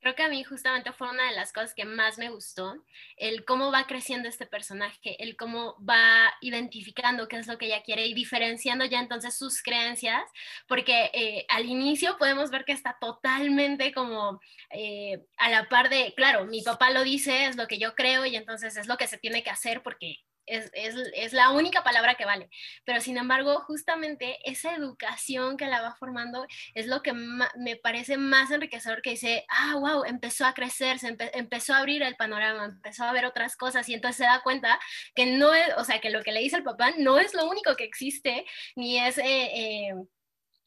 [0.00, 2.84] Creo que a mí justamente fue una de las cosas que más me gustó,
[3.16, 7.82] el cómo va creciendo este personaje, el cómo va identificando qué es lo que ella
[7.82, 10.22] quiere y diferenciando ya entonces sus creencias,
[10.68, 16.14] porque eh, al inicio podemos ver que está totalmente como eh, a la par de,
[16.16, 19.08] claro, mi papá lo dice, es lo que yo creo y entonces es lo que
[19.08, 22.48] se tiene que hacer porque es, es, es, la única palabra que vale.
[22.84, 28.16] Pero sin embargo, justamente esa educación que la va formando es lo que me parece
[28.16, 32.16] más enriquecedor que dice, ah, wow, empezó a crecer, se empe empezó a abrir el
[32.16, 34.78] panorama, empezó a ver otras cosas y entonces se da cuenta
[35.14, 37.48] que no es, o sea, que lo que le dice el papá no es lo
[37.48, 38.44] único que existe,
[38.76, 39.18] ni es...
[39.18, 39.94] Eh, eh,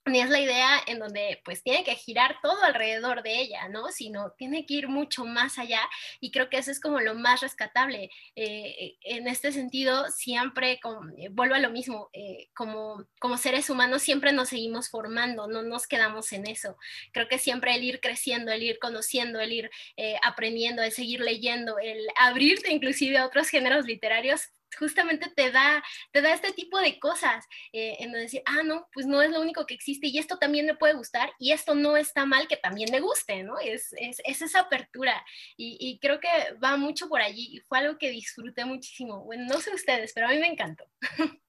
[0.05, 3.89] ni es la idea en donde pues tiene que girar todo alrededor de ella, ¿no?
[3.89, 5.81] Sino tiene que ir mucho más allá
[6.19, 8.09] y creo que eso es como lo más rescatable.
[8.35, 13.69] Eh, en este sentido, siempre, como, eh, vuelvo a lo mismo, eh, como, como seres
[13.69, 16.77] humanos siempre nos seguimos formando, no nos quedamos en eso.
[17.11, 21.19] Creo que siempre el ir creciendo, el ir conociendo, el ir eh, aprendiendo, el seguir
[21.21, 26.79] leyendo, el abrirte inclusive a otros géneros literarios justamente te da, te da este tipo
[26.79, 30.07] de cosas, eh, en donde decir, ah, no, pues no es lo único que existe
[30.07, 33.43] y esto también me puede gustar y esto no está mal que también me guste,
[33.43, 33.59] ¿no?
[33.59, 35.23] Es, es, es esa apertura
[35.57, 36.27] y, y, creo que
[36.63, 39.23] va mucho por allí y fue algo que disfruté muchísimo.
[39.23, 40.85] Bueno, no sé ustedes, pero a mí me encantó.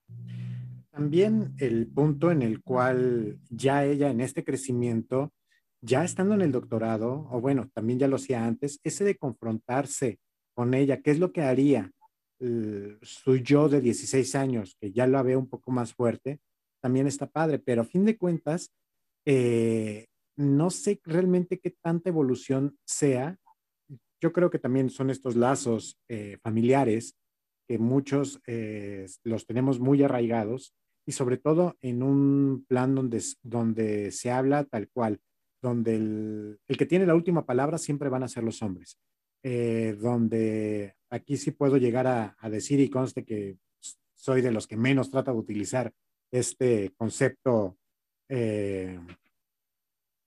[0.91, 5.33] También el punto en el cual ya ella en este crecimiento,
[5.81, 10.19] ya estando en el doctorado, o bueno, también ya lo hacía antes, ese de confrontarse
[10.55, 11.91] con ella, qué es lo que haría
[13.03, 16.41] su yo de 16 años, que ya lo veo un poco más fuerte,
[16.83, 18.73] también está padre, pero a fin de cuentas,
[19.25, 23.39] eh, no sé realmente qué tanta evolución sea.
[24.21, 27.17] Yo creo que también son estos lazos eh, familiares
[27.69, 28.41] que muchos
[29.23, 30.75] los tenemos muy arraigados
[31.07, 35.21] y sobre todo en un plan donde, donde se habla tal cual,
[35.63, 38.99] donde el que tiene la última palabra siempre van a ser los hombres.
[39.45, 43.57] Eh, donde aquí sí puedo llegar a, decir y conste que
[44.15, 45.93] soy de los que menos trata de utilizar
[46.31, 47.77] este concepto.
[48.29, 48.99] Eh,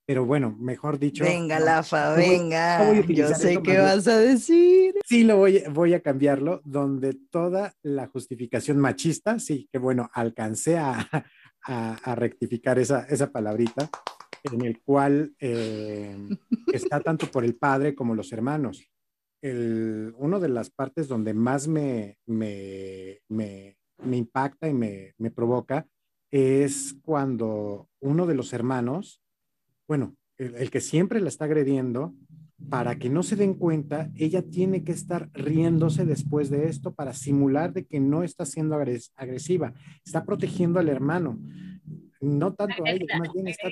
[0.05, 1.23] pero bueno, mejor dicho.
[1.23, 2.93] Venga, Lafa, venga.
[3.03, 4.95] Yo sé qué vas a decir.
[5.05, 10.77] Sí, lo voy, voy a cambiarlo, donde toda la justificación machista, sí, que bueno, alcancé
[10.77, 11.09] a,
[11.63, 13.89] a, rectificar esa, esa palabrita,
[14.43, 16.15] en el cual eh,
[16.71, 18.85] está tanto por el padre como los hermanos
[19.45, 23.77] el, una de las partes donde más me, me, me,
[24.11, 25.87] impacta y me, me, provoca
[26.31, 29.21] es cuando uno de los hermanos,
[29.87, 32.15] bueno, el, el, que siempre la está agrediendo,
[32.69, 37.13] para que no se den cuenta, ella tiene que estar riéndose después de esto para
[37.13, 41.39] simular de que no está siendo agresiva, está protegiendo al hermano,
[42.19, 43.69] no tanto a ella, más bien está,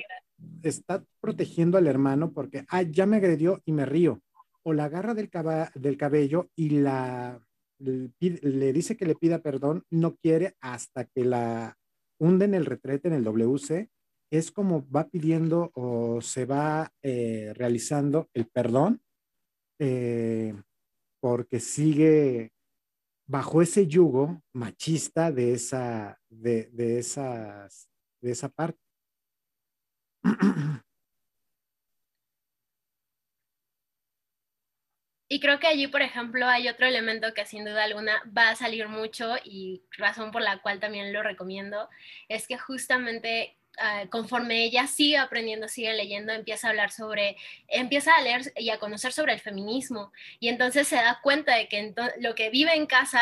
[0.62, 4.20] está protegiendo al hermano porque, ah, ya me agredió y me río
[4.64, 11.04] o la agarra del, cabello y le, dice que le pida perdón, no quiere hasta
[11.04, 11.76] que la
[12.18, 13.90] hunde en el retrete, en el WC,
[14.30, 19.02] es como va pidiendo o se va eh, realizando el perdón,
[19.78, 20.54] eh,
[21.20, 22.52] porque sigue
[23.26, 27.04] bajo ese yugo machista de esa, de, de
[28.20, 28.80] de esa parte.
[35.34, 38.54] Y creo que allí, por ejemplo, hay otro elemento que sin duda alguna va a
[38.54, 41.88] salir mucho y razón por la cual también lo recomiendo,
[42.28, 48.14] es que justamente uh, conforme ella sigue aprendiendo, sigue leyendo, empieza a hablar sobre, empieza
[48.14, 51.92] a leer y a conocer sobre el feminismo y entonces se da cuenta de que
[52.20, 53.20] lo que vive en casa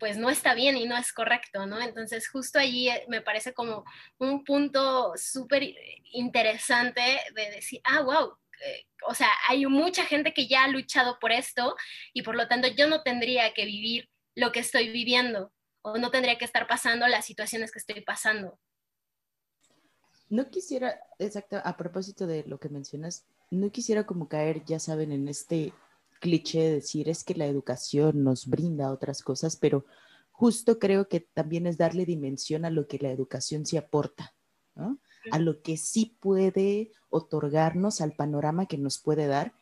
[0.00, 1.80] pues no está bien y no es correcto, ¿no?
[1.80, 3.84] Entonces justo allí eh, me parece como
[4.18, 5.62] un punto súper
[6.10, 8.36] interesante de decir, ah, wow,
[9.06, 11.76] o sea, hay mucha gente que ya ha luchado por esto
[12.12, 16.10] y por lo tanto yo no tendría que vivir lo que estoy viviendo o no
[16.10, 18.58] tendría que estar pasando las situaciones que estoy pasando.
[20.28, 25.10] No quisiera, exacto, a propósito de lo que mencionas, no quisiera como caer, ya saben,
[25.12, 25.72] en este
[26.20, 29.86] cliché de decir es que la educación nos brinda otras cosas, pero
[30.30, 34.34] justo creo que también es darle dimensión a lo que la educación sí aporta,
[34.74, 34.98] ¿no?
[35.30, 39.54] A lo que sí puede otorgarnos, al panorama que nos puede dar.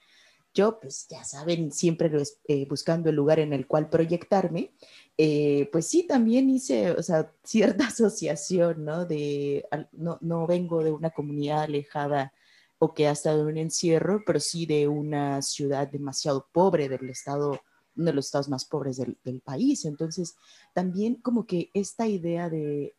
[0.55, 2.11] Yo, pues ya saben, siempre
[2.49, 4.73] eh, buscando el lugar en el cual proyectarme,
[5.19, 9.05] eh, pues sí, también hice, o sea, cierta asociación, ¿no?
[9.05, 12.33] De, no, no vengo de una comunidad alejada
[12.79, 17.09] o que ha estado en un encierro, pero sí de una ciudad demasiado pobre del
[17.11, 17.61] estado,
[17.95, 19.85] uno de los estados más pobres del país.
[19.85, 20.37] Entonces,
[20.75, 22.95] también como que esta idea de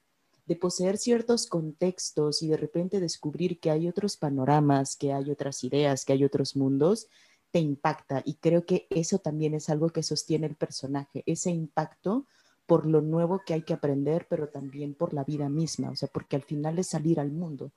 [0.48, 5.64] de poseer ciertos contextos y de repente descubrir que hay otros panoramas, que hay otras
[5.64, 7.08] ideas, que hay otros mundos,
[7.52, 8.22] te impacta.
[8.26, 12.26] Y creo que eso también es algo que sostiene el personaje, ese impacto
[12.66, 16.10] por lo nuevo que hay que aprender, pero también por la vida misma, o sea,
[16.10, 17.72] porque al final es salir al mundo,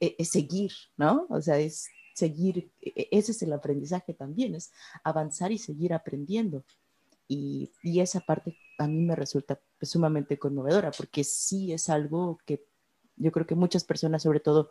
[0.00, 1.26] e, es, seguir, ¿no?
[1.28, 4.72] O sea, es seguir, e, e, ese es el aprendizaje también, es
[5.04, 6.64] avanzar y seguir aprendiendo.
[7.26, 12.66] Y, esa parte a mí me resulta sumamente conmovedora, porque sí es algo que
[13.16, 14.70] yo creo que muchas personas, sobre todo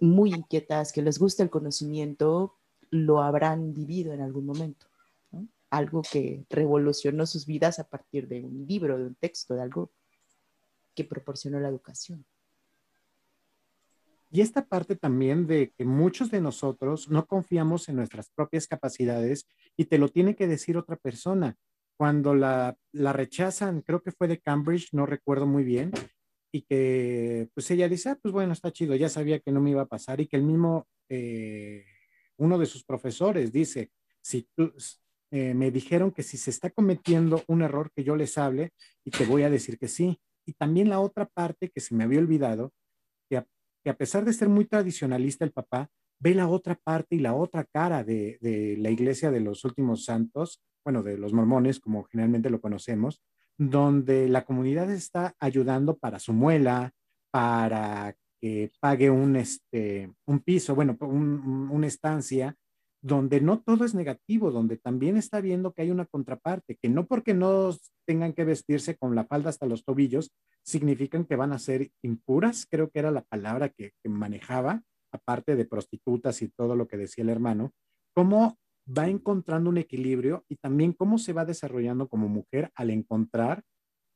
[0.00, 2.58] muy inquietas, que les gusta el conocimiento,
[2.90, 4.86] lo habrán vivido en algún momento.
[5.70, 9.92] Algo que revolucionó sus vidas a partir de un libro, de un texto, de algo
[10.94, 12.24] que proporcionó la educación.
[14.32, 19.46] Y esta parte también de que muchos de nosotros no confiamos en nuestras propias capacidades
[19.76, 21.56] y te lo tiene que decir otra persona
[22.00, 25.92] cuando la, la, rechazan, creo que fue de Cambridge, no recuerdo muy bien,
[26.50, 29.72] y que pues ella dice, ah, pues bueno, está chido, ya sabía que no me
[29.72, 31.84] iba a pasar y que el mismo, eh,
[32.38, 33.90] uno de sus profesores dice,
[34.22, 34.72] si tú,
[35.30, 38.72] eh, me dijeron que si se está cometiendo un error, que yo les hable
[39.04, 40.18] y te voy a decir que sí.
[40.46, 42.72] Y también la otra parte que se me había olvidado,
[43.28, 43.46] que a,
[43.84, 45.90] que a pesar de ser muy tradicionalista el papá,
[46.20, 50.04] ve la otra parte y la otra cara de, de la iglesia de los últimos
[50.04, 53.22] santos, bueno, de los mormones, como generalmente lo conocemos,
[53.58, 56.92] donde la comunidad está ayudando para su muela,
[57.30, 62.56] para que pague un, este, un piso, bueno, un, una estancia,
[63.02, 67.06] donde no todo es negativo, donde también está viendo que hay una contraparte, que no
[67.06, 67.74] porque no
[68.06, 72.66] tengan que vestirse con la falda hasta los tobillos, significan que van a ser impuras,
[72.70, 74.82] creo que era la palabra que manejaba,
[75.12, 77.72] aparte de prostitutas y todo lo que decía el hermano,
[78.14, 83.62] cómo va encontrando un equilibrio y también cómo se va desarrollando como mujer al encontrar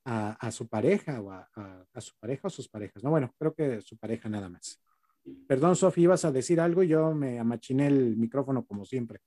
[0.04, 3.02] a, a su pareja o a, a, a, su pareja o sus parejas.
[3.02, 4.80] No, bueno, creo que su pareja nada más.
[5.46, 9.20] Perdón, Sofi, ibas a decir algo y yo me amachiné el micrófono como siempre.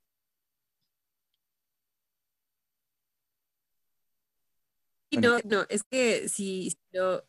[5.11, 7.26] No, no, es que si, si, lo,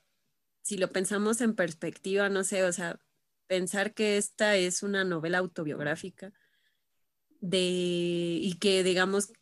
[0.62, 3.00] si lo pensamos en perspectiva, no sé, o sea,
[3.48, 6.32] pensar que esta es una novela autobiográfica
[7.40, 9.32] de, y que digamos,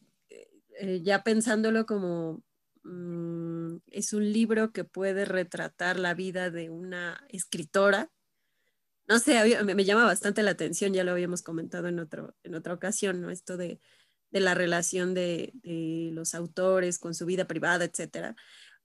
[0.81, 2.43] eh, ya pensándolo como
[2.85, 8.11] mmm, es un libro que puede retratar la vida de una escritora.
[9.09, 12.55] No sé, me, me, llama bastante la atención, ya lo habíamos comentado en, otro, en
[12.55, 13.31] otra ocasión, ¿no?
[13.31, 13.81] Esto de,
[14.31, 18.35] de la relación de, de, los autores con su vida privada, etcétera.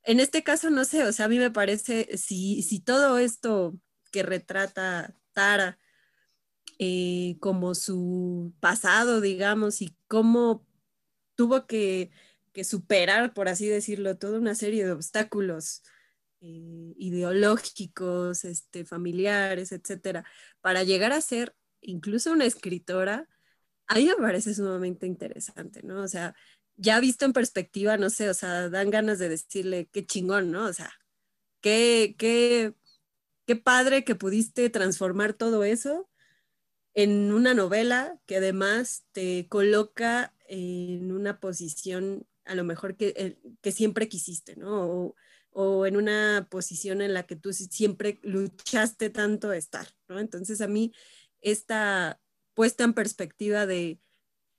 [0.03, 3.75] En este caso, no sé, o sea, a mí me parece, si, si todo esto
[4.11, 5.79] que retrata Tara
[6.79, 10.65] eh, como su pasado, digamos, y cómo
[11.35, 12.11] tuvo que,
[12.53, 15.83] que, superar, por así decirlo, toda una serie de obstáculos
[16.41, 20.25] eh, ideológicos, este, familiares, etcétera,
[20.61, 23.27] para llegar a ser incluso una escritora,
[23.87, 26.01] a mí me parece sumamente interesante, ¿no?
[26.01, 26.35] O sea,
[26.77, 30.65] ya visto en perspectiva, no sé, o sea, dan ganas de decirle qué chingón, ¿no?
[30.65, 30.91] O sea,
[31.61, 32.73] qué, qué,
[33.51, 36.09] qué padre que pudiste transformar todo eso
[36.93, 43.71] en una novela que además te coloca en una posición a lo mejor que, eh,
[43.73, 44.85] siempre quisiste, ¿no?
[44.85, 45.15] O,
[45.49, 50.17] o, en una posición en la que tú siempre luchaste tanto estar, ¿no?
[50.17, 50.93] Entonces a mí
[51.41, 52.21] esta
[52.53, 53.99] puesta en perspectiva de,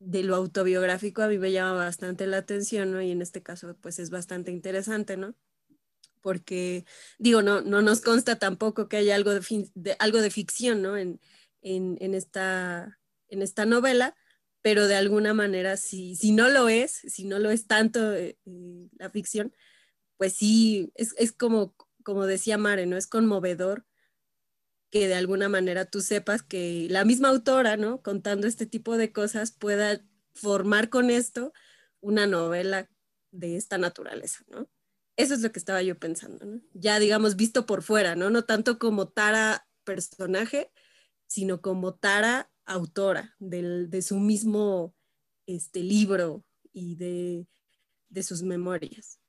[0.01, 3.01] de lo autobiográfico a mí me llama bastante la atención, ¿no?
[3.01, 5.35] Y en este caso pues es bastante interesante, ¿no?
[6.23, 6.87] Porque
[7.19, 10.97] digo, no, no nos consta tampoco que haya algo de, algo de ficción, ¿no?
[10.97, 11.21] En,
[11.61, 12.99] en, en, esta,
[13.29, 14.17] en esta novela,
[14.63, 18.39] pero de alguna manera, si, si no lo es, si no lo es tanto eh,
[18.47, 19.55] eh, la ficción,
[20.17, 22.97] pues sí, es, es, como, como decía Mare, ¿no?
[22.97, 23.85] Es conmovedor
[24.91, 28.03] que de alguna manera tú sepas que la misma autora, ¿no?
[28.03, 30.05] Contando este tipo de cosas pueda
[30.35, 31.53] formar con esto
[32.01, 32.89] una novela
[33.31, 34.69] de esta naturaleza, ¿no?
[35.23, 36.61] Eso es lo que estaba yo pensando, ¿no?
[36.75, 38.29] Ya digamos visto por fuera, ¿no?
[38.29, 40.73] No tanto como Tara personaje,
[41.29, 44.97] sino como Tara, autora del, de su mismo
[45.47, 47.47] este, libro y de,
[48.09, 49.21] de sus memorias.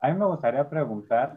[0.00, 1.36] A mí me gustaría preguntar,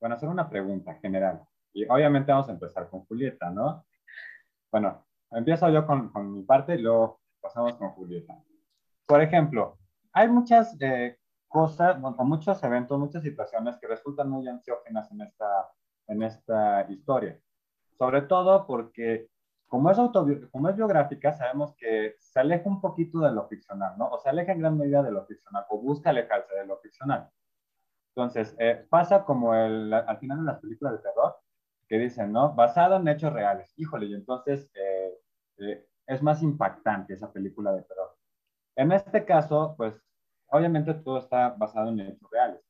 [0.00, 1.44] bueno, hacer una pregunta general.
[1.72, 3.86] Y obviamente vamos a empezar con Julieta, ¿no?
[4.72, 8.34] Bueno, empiezo yo con, con mi parte y luego pasamos con Julieta.
[9.08, 9.78] Por ejemplo,
[10.12, 11.16] hay muchas eh,
[11.48, 15.70] cosas, bueno, muchos eventos, muchas situaciones que resultan muy ansiógenas en esta,
[16.08, 17.40] en esta historia.
[17.96, 19.30] Sobre todo porque,
[19.66, 19.96] como es,
[20.50, 24.10] como es biográfica, sabemos que se aleja un poquito de lo ficcional, ¿no?
[24.10, 27.30] O se aleja en gran medida de lo ficcional, o busca alejarse de lo ficcional.
[28.14, 31.34] Entonces, eh, pasa como al final de las películas de terror,
[31.88, 32.52] que dicen, ¿no?
[32.54, 33.72] Basado en hechos reales.
[33.78, 38.17] Híjole, y entonces eh, es más impactante esa película de terror.
[38.78, 40.00] En este caso, pues
[40.46, 42.60] obviamente todo está basado en hechos reales,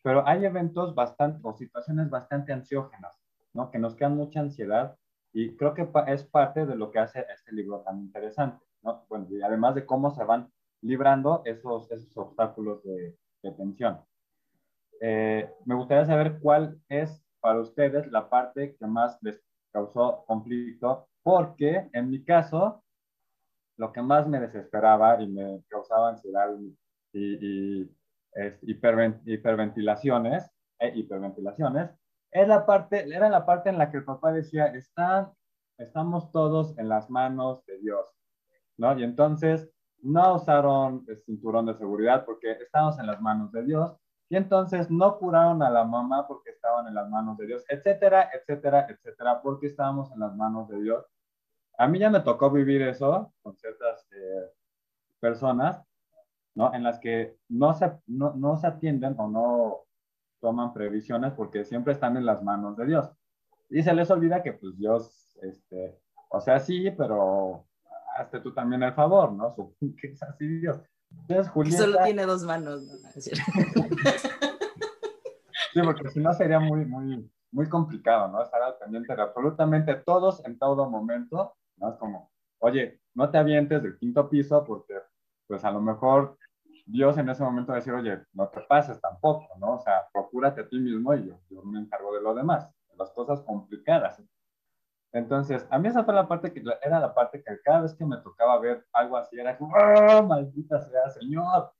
[0.00, 3.20] pero hay eventos bastante o situaciones bastante ansiógenas,
[3.52, 3.72] ¿no?
[3.72, 4.96] Que nos crean mucha ansiedad
[5.32, 9.04] y creo que es parte de lo que hace este libro tan interesante, ¿no?
[9.08, 10.48] Bueno, y además de cómo se van
[10.82, 13.98] librando esos, esos obstáculos de, de tensión.
[15.00, 19.42] Eh, me gustaría saber cuál es para ustedes la parte que más les
[19.72, 22.84] causó conflicto, porque en mi caso,
[23.76, 26.76] lo que más me desesperaba y me causaba ansiedad y
[27.16, 27.90] y,
[28.32, 31.90] es, hiperventilaciones, eh, hiperventilaciones,
[32.30, 35.32] es la parte, era la parte en la que el papá decía, Están,
[35.78, 38.06] estamos todos en las manos de Dios,
[38.76, 38.98] ¿no?
[38.98, 39.70] Y entonces
[40.02, 43.96] no usaron el cinturón de seguridad porque estamos en las manos de Dios,
[44.28, 48.28] y entonces no curaron a la mamá porque estaban en las manos de Dios, etcétera,
[48.34, 51.06] etcétera, etcétera, porque estábamos en las manos de Dios.
[51.78, 54.50] A mí ya me tocó vivir eso con ciertas eh,
[55.20, 55.82] personas,
[56.54, 56.72] ¿no?
[56.74, 59.86] En las que no se, no, no se atienden o no
[60.40, 63.10] toman previsiones porque siempre están en las manos de Dios.
[63.68, 65.98] Y se les olvida que pues Dios, este,
[66.30, 67.66] o sea, sí, pero
[68.16, 69.54] hazte tú también el favor, ¿no?
[70.00, 70.80] que es así Dios.
[71.10, 71.78] Entonces, Julieta...
[71.78, 72.96] Solo tiene dos manos, ¿no?
[73.20, 73.30] sí,
[75.84, 78.42] porque si no sería muy, muy, muy complicado, ¿no?
[78.42, 81.90] Estar al pendiente de absolutamente todos en todo momento, ¿no?
[81.90, 84.94] Es como, oye, no te avientes del quinto piso porque,
[85.46, 86.38] pues a lo mejor
[86.86, 89.74] Dios en ese momento va a decir, oye, no te pases tampoco, ¿no?
[89.74, 92.96] O sea, procúrate a ti mismo y yo, yo me encargo de lo demás, de
[92.96, 94.22] las cosas complicadas.
[95.12, 98.04] Entonces, a mí esa fue la parte que era la parte que cada vez que
[98.04, 101.72] me tocaba ver algo así era como, ¡oh, maldita sea, señor!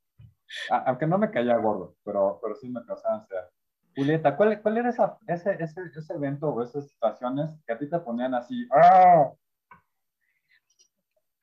[0.70, 3.48] aunque no me caía gordo, pero, pero sí me causaba ansiedad.
[3.96, 7.88] Julieta, ¿cuál, cuál era esa, ese, ese, ese, evento o esas situaciones que a ti
[7.88, 9.32] te ponían así, ¡ah!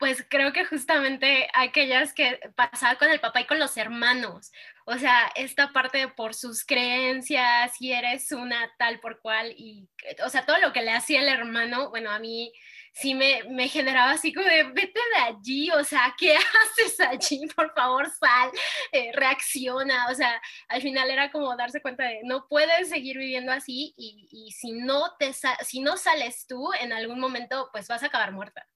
[0.03, 4.51] Pues creo que justamente aquellas que pasaba con el papá y con los hermanos.
[4.83, 9.87] O sea, esta parte por sus creencias y eres una tal por cual y,
[10.25, 12.51] o sea, todo lo que le hacía el hermano, bueno, a mí
[12.91, 17.47] sí me, me generaba así como de, vete de allí, o sea, ¿qué haces allí?
[17.55, 18.51] Por favor, sal,
[18.91, 23.53] eh, reacciona, o sea, al final era como darse cuenta de, no puedes seguir viviendo
[23.53, 25.31] así y, y si, no te
[25.61, 28.67] si no sales tú, en algún momento, pues vas a acabar muerta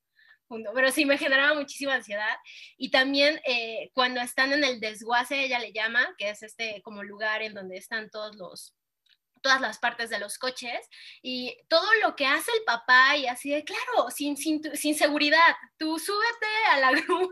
[0.74, 2.36] pero sí me generaba muchísima ansiedad.
[2.78, 7.04] Y también eh, cuando están en el desguace, ella le llama, que es este como
[7.04, 8.77] lugar en donde están todos los
[9.48, 10.90] todas las partes de los coches
[11.22, 14.62] y todo lo que hace el papá y así de, claro, sin, sin,
[14.94, 17.32] seguridad, tú súbete a la grúa,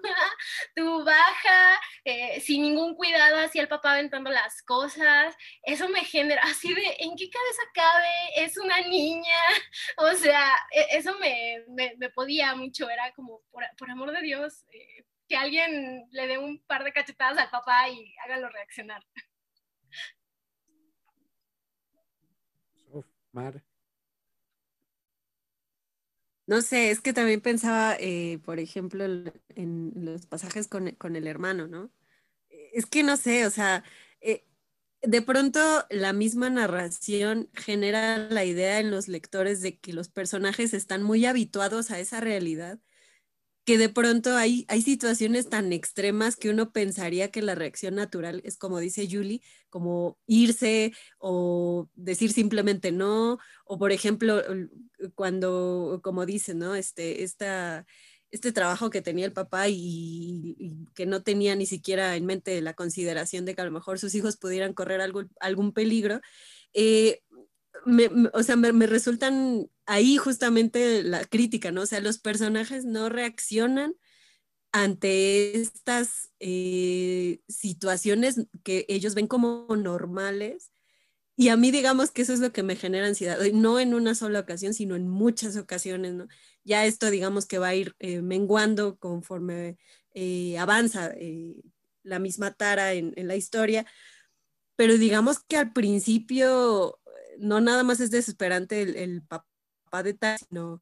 [0.74, 6.42] tú baja, eh, sin ningún cuidado, así el papá aventando las cosas, eso me genera
[6.44, 8.46] así de, ¿en qué cabeza cabe?
[8.46, 9.36] Es una niña,
[9.98, 14.22] o sea, e, eso me, me, me podía mucho, era como, por, por amor de
[14.22, 19.04] Dios, eh, que alguien le dé un par de cachetadas al papá y hágalo reaccionar.
[26.48, 31.68] No sé, es que también pensaba, eh, por ejemplo, en los pasajes con, el hermano,
[31.68, 31.92] ¿no?
[32.74, 33.84] Es que no sé, o sea,
[34.22, 34.46] eh,
[35.02, 35.60] de pronto
[35.90, 41.26] la misma narración genera la idea en los lectores de que los personajes están muy
[41.26, 42.80] habituados a esa realidad
[43.66, 48.42] que de pronto hay, hay situaciones tan extremas que uno pensaría que la reacción natural
[48.46, 54.42] es como dice Julie, como irse o decir simplemente no, o por ejemplo,
[55.16, 56.76] cuando, como dice, ¿no?
[56.76, 57.88] Este, esta,
[58.30, 62.76] este trabajo que tenía el papá y, que no tenía ni siquiera en mente la
[62.76, 66.22] consideración de que a lo mejor sus hijos pudieran correr algún, algún peligro,
[66.74, 67.22] eh,
[68.34, 71.82] o sea, me, resultan ahí justamente la crítica, ¿no?
[71.82, 73.96] O sea, los personajes no reaccionan
[74.72, 80.72] ante estas eh, situaciones que ellos ven como normales.
[81.38, 84.16] Y a mí digamos que eso es lo que me genera ansiedad, no en una
[84.16, 86.28] sola ocasión, sino en muchas ocasiones, ¿no?
[86.64, 89.78] Ya esto digamos que va a ir eh, menguando conforme
[90.14, 91.14] eh, avanza
[92.04, 93.86] la misma tara en la historia,
[94.76, 97.00] pero digamos que al principio
[97.40, 100.82] no nada más es desesperante el, papá de tal, sino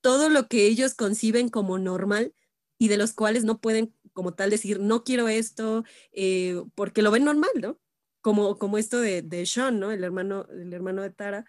[0.00, 2.34] todo lo que ellos conciben como normal
[2.78, 7.10] y de los cuales no pueden como tal decir, no quiero esto, eh, porque lo
[7.10, 7.78] ven normal, ¿no?
[8.22, 9.92] Como, como esto de, de, Sean, ¿no?
[9.92, 11.44] El hermano, el hermano de Tara,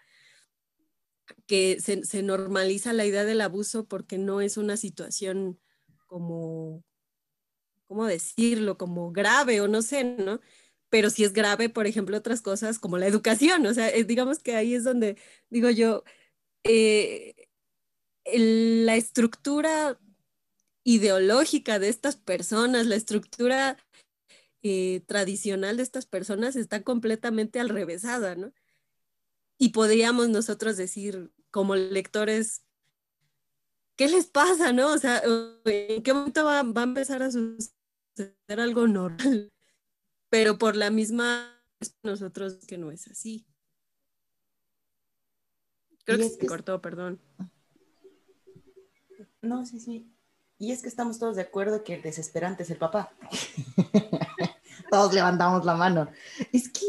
[1.46, 5.58] que se, se normaliza la idea del abuso porque no es una situación
[6.06, 6.84] como,
[7.86, 8.78] ¿cómo decirlo?
[8.78, 10.40] Como grave o no sé, ¿no?
[10.92, 14.40] Pero si es grave, por ejemplo, otras cosas como la educación, o sea, eh, digamos
[14.40, 15.16] que ahí es donde
[15.48, 16.04] digo yo,
[16.64, 17.48] eh,
[18.26, 19.98] la estructura
[20.84, 23.78] ideológica de estas personas, la estructura
[24.62, 28.52] eh, tradicional de estas personas está completamente al revésada, ¿no?
[29.58, 32.66] Y podríamos nosotros decir como lectores,
[33.96, 34.92] ¿qué les pasa, no?
[34.92, 35.22] O sea,
[35.64, 39.52] ¿en qué momento va, va a empezar a suceder algo normal?
[40.32, 41.62] Pero por la misma
[42.02, 43.46] nosotros que no es así.
[46.06, 47.20] Creo que se cortó, perdón.
[49.42, 50.10] No, sí, sí.
[50.56, 53.12] Y es que estamos todos de acuerdo que el desesperante es el papá.
[54.90, 56.10] todos levantamos la mano.
[56.50, 56.86] Es que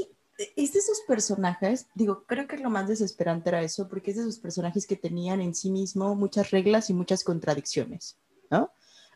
[0.55, 4.23] es de esos personajes, digo, creo que lo más desesperante era eso, porque es de
[4.23, 8.17] esos personajes que tenían en sí mismo muchas reglas y muchas contradicciones,
[8.49, 8.71] ¿no?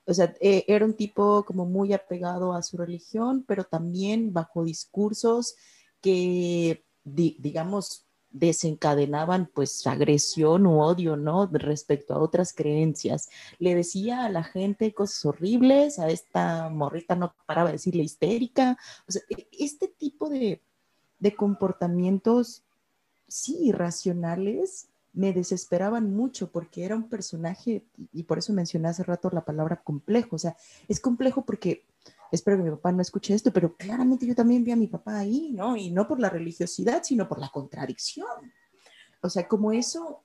[0.07, 4.63] O sea, eh, era un tipo como muy apegado a su religión, pero también bajo
[4.63, 5.55] discursos
[6.01, 11.47] que, digamos, desencadenaban pues agresión u odio, ¿no?
[11.51, 13.29] Respecto a otras creencias.
[13.59, 18.77] Le decía a la gente cosas horribles, a esta morrita no paraba de decirle histérica.
[19.07, 20.61] O sea, e, este tipo de,
[21.19, 22.63] de comportamientos,
[23.27, 29.31] sí, irracionales, me desesperaban mucho porque era un personaje, y por eso mencioné hace rato
[29.33, 30.35] la palabra complejo.
[30.35, 30.55] O sea,
[30.87, 31.87] es complejo porque
[32.31, 35.17] espero que mi papá no escuche esto, pero claramente yo también vi a mi papá
[35.17, 35.75] ahí, ¿no?
[35.75, 38.53] Y no por la religiosidad, sino por la contradicción.
[39.21, 40.23] O sea, como eso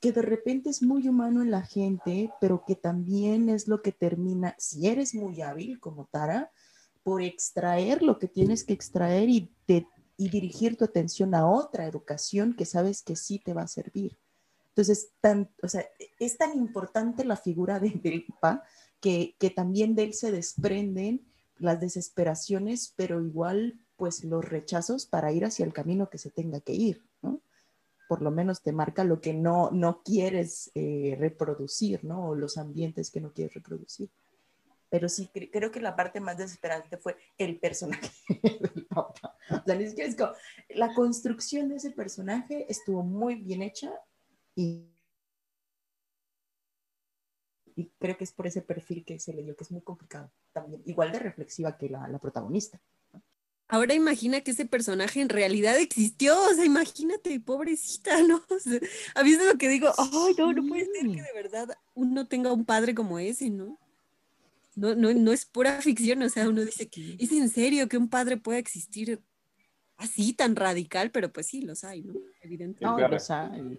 [0.00, 3.92] que de repente es muy humano en la gente, pero que también es lo que
[3.92, 6.50] termina, si eres muy hábil como Tara,
[7.04, 9.52] por extraer lo que tienes que extraer y,
[10.16, 14.18] y dirigir tu atención a otra educación que sabes que sí te va a servir.
[14.76, 15.12] Entonces,
[15.62, 15.86] o sea,
[16.18, 18.26] es tan importante la figura de, del
[19.00, 21.24] que, que también de él se desprenden
[21.58, 26.60] las desesperaciones, pero igual pues los rechazos para ir hacia el camino que se tenga
[26.60, 27.40] que ir, ¿no?
[28.08, 32.30] Por lo menos te marca lo que no, no quieres eh, reproducir, ¿no?
[32.30, 34.10] O los ambientes que no quieres reproducir.
[34.90, 38.10] Pero sí, creo que la parte más desesperante fue el personaje
[38.42, 39.36] del papá.
[40.70, 43.92] La construcción de ese personaje estuvo muy bien hecha
[44.54, 44.94] y
[47.76, 50.30] y creo que es por ese perfil que se le dio, que es muy complicado
[50.52, 52.80] también, igual de reflexiva que la, la protagonista.
[53.66, 58.42] Ahora imagina que ese personaje en realidad existió, o sea, imagínate, pobrecita, ¿no?
[58.50, 58.78] O sea,
[59.14, 62.26] a mí es lo que digo, ay, no, no puede ser que de verdad uno
[62.26, 63.78] tenga un padre como ese, ¿no?
[64.76, 67.96] No, no, no es pura ficción, o sea, uno dice, que ¿es en serio que
[67.96, 69.22] un padre pueda existir
[69.96, 72.14] así tan radical, pero pues sí, los hay, ¿no?
[72.40, 73.18] Evidentemente.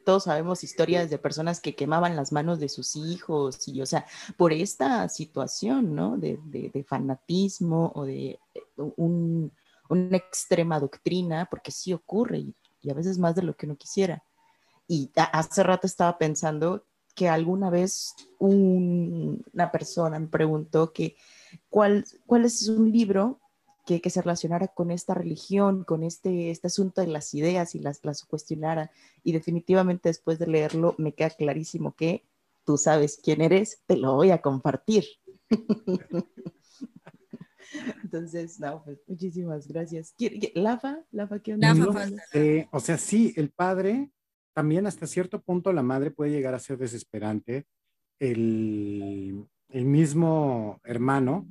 [0.06, 4.06] Todos sabemos historias de personas que quemaban las manos de sus hijos y, o sea,
[4.38, 6.18] por esta situación, ¿no?
[6.18, 8.62] De, de, fanatismo o de eh,
[8.98, 9.52] un,
[9.90, 12.56] una extrema doctrina, porque sí ocurre y,
[12.90, 14.24] a veces más de lo que uno quisiera.
[14.88, 16.86] Y hace rato estaba pensando
[17.16, 21.16] que alguna vez una persona me preguntó que
[21.70, 23.40] cuál, cuál es un libro
[23.86, 28.04] que, se relacionara con esta religión, con este, este asunto de las ideas y las,
[28.04, 28.92] las cuestionara.
[29.24, 32.26] Y definitivamente después de leerlo me queda clarísimo que
[32.66, 35.06] tú sabes quién eres, te lo voy a compartir.
[38.04, 40.16] Entonces, no, pues muchísimas gracias.
[40.56, 41.00] ¿Lafa?
[41.12, 41.74] ¿Lafa qué onda?
[42.34, 44.10] Eh, o sea, sí, el padre,
[44.54, 47.66] también hasta cierto punto la madre puede llegar a ser desesperante.
[48.20, 51.48] El, el mismo hermano,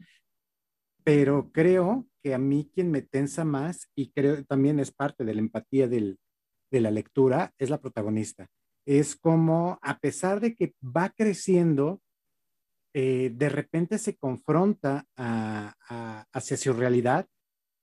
[1.05, 5.35] pero creo que a mí quien me tensa más y creo también es parte de
[5.35, 6.17] la empatía de
[6.71, 8.49] la lectura es la protagonista.
[8.87, 12.03] Es como, a pesar de que va creciendo,
[12.95, 17.27] eh, de repente se confronta hacia su realidad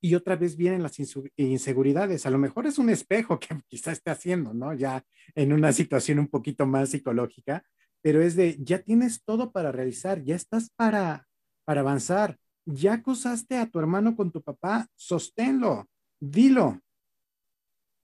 [0.04, 0.98] y otra vez vienen las
[1.36, 2.26] inseguridades.
[2.26, 4.74] A lo mejor es un espejo que quizá esté haciendo, ¿no?
[4.74, 5.04] Ya
[5.36, 7.64] en una situación un poquito más psicológica,
[8.02, 11.28] pero es de, ya tienes todo para realizar, ya estás para,
[11.66, 15.88] para avanzar ya acusaste a tu hermano con tu papá, sosténlo,
[16.20, 16.80] dilo.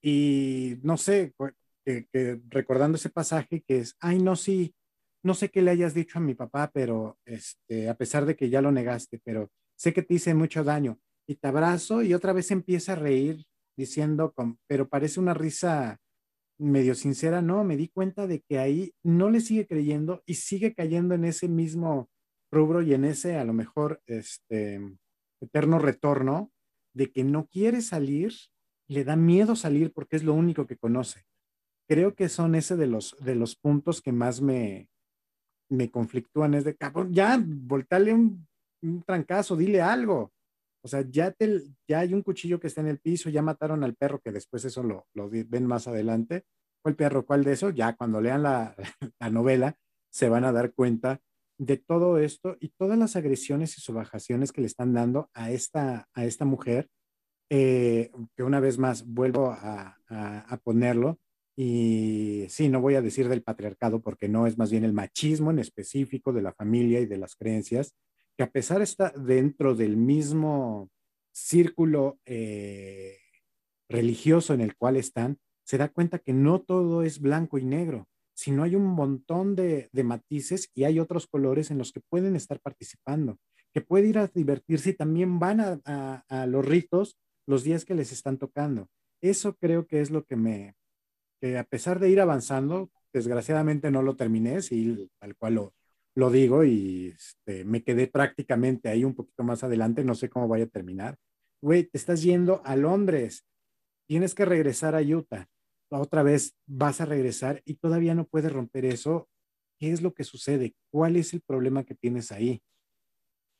[0.01, 1.33] Y no sé,
[1.85, 4.73] que, recordando ese pasaje que es, ay, no, sí,
[5.23, 8.49] no sé qué le hayas dicho a mi papá, pero este, a pesar de que
[8.49, 10.99] ya lo negaste, pero sé que te hice mucho daño.
[11.27, 13.45] Y te abrazo y otra vez empieza a reír
[13.75, 14.33] diciendo,
[14.67, 15.99] pero parece una risa
[16.59, 20.73] medio sincera, no, me di cuenta de que ahí no le sigue creyendo y sigue
[20.73, 22.09] cayendo en ese mismo
[22.51, 24.79] rubro y en ese a lo mejor este
[25.41, 26.51] eterno retorno
[26.93, 28.33] de que no quiere salir,
[28.87, 31.25] le da miedo salir porque es lo único que conoce.
[31.87, 34.89] Creo que son ese de los, de los puntos que más me,
[35.69, 36.53] me conflictúan.
[36.53, 38.47] Es de, cabrón, ya, voltale un,
[38.81, 40.33] un trancazo, dile algo.
[40.83, 43.83] O sea, ya, te, ya hay un cuchillo que está en el piso, ya mataron
[43.83, 46.45] al perro, que después eso lo, lo ven más adelante.
[46.81, 47.25] ¿Cuál perro?
[47.25, 47.69] ¿Cuál de eso?
[47.69, 48.75] Ya cuando lean la,
[49.19, 49.77] la novela
[50.09, 51.21] se van a dar cuenta
[51.57, 56.07] de todo esto y todas las agresiones y subajaciones que le están dando a esta,
[56.13, 56.89] a esta mujer,
[57.49, 61.19] eh, que una vez más vuelvo a, a, ponerlo,
[61.55, 65.49] y sí, no voy a decir del patriarcado porque no es más bien el machismo
[65.49, 67.95] en específico de la familia y de las creencias,
[68.37, 70.91] que a pesar está dentro del mismo
[71.31, 73.17] círculo eh,
[73.89, 78.07] religioso en el cual están, se da cuenta que no todo es blanco y negro,
[78.37, 82.59] sino hay un montón de, matices y hay otros colores en los que pueden estar
[82.59, 83.39] participando,
[83.73, 87.17] que puede ir a divertirse y también van a, los ritos
[87.47, 88.89] los días que les están tocando.
[89.21, 90.75] Eso creo que es lo que me,
[91.41, 95.71] que a pesar de ir avanzando, desgraciadamente no lo terminé, sí, tal cual
[96.13, 100.47] lo, digo y este, me quedé prácticamente ahí un poquito más adelante, no sé cómo
[100.47, 101.17] vaya a terminar.
[101.59, 103.47] Güey, te estás yendo a Londres,
[104.07, 105.49] tienes que regresar a Utah
[105.89, 109.29] otra vez vas a regresar y todavía no puedes romper eso,
[109.79, 110.75] ¿qué es lo que sucede?
[110.91, 112.61] ¿Cuál es el problema que tienes ahí?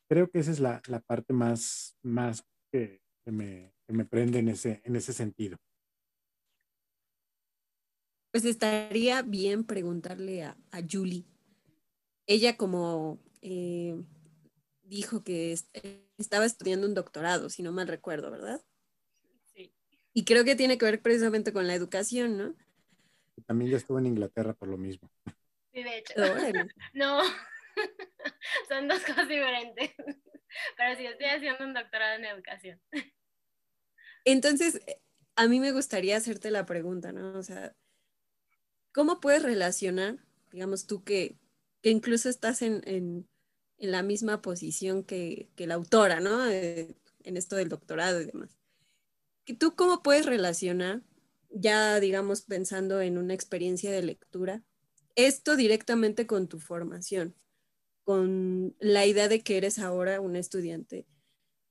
[0.08, 3.72] Creo que esa es la, parte más, más que, me,
[4.08, 5.58] prende en ese, en ese sentido.
[8.30, 10.56] Pues estaría bien preguntarle a,
[10.88, 11.24] Julie.
[12.26, 14.02] Ella como eh,
[14.82, 15.56] dijo que
[16.18, 18.62] estaba estudiando un doctorado, si no mal recuerdo, ¿verdad?
[20.18, 22.54] Y creo que tiene que ver precisamente con la educación, ¿no?
[23.46, 25.08] También ya estuvo en Inglaterra por lo mismo.
[25.72, 26.14] Sí, de hecho.
[26.92, 27.20] no,
[28.68, 29.92] son dos cosas diferentes.
[30.76, 32.80] Pero sí, estoy haciendo un doctorado en educación.
[34.24, 34.80] Entonces,
[35.36, 37.38] a mí me gustaría hacerte la pregunta, ¿no?
[37.38, 37.76] O sea,
[38.90, 40.16] ¿cómo puedes relacionar,
[40.50, 41.38] digamos tú que,
[41.80, 43.28] que incluso estás en, en,
[43.78, 46.44] en, la misma posición que, que la autora, ¿no?
[46.48, 48.57] Eh, en esto del doctorado y demás.
[49.54, 51.02] ¿Tú cómo puedes relacionar,
[51.50, 54.62] ya digamos pensando en una experiencia de lectura,
[55.14, 57.34] esto directamente con tu formación?
[58.08, 61.06] con la idea de que eres ahora un estudiante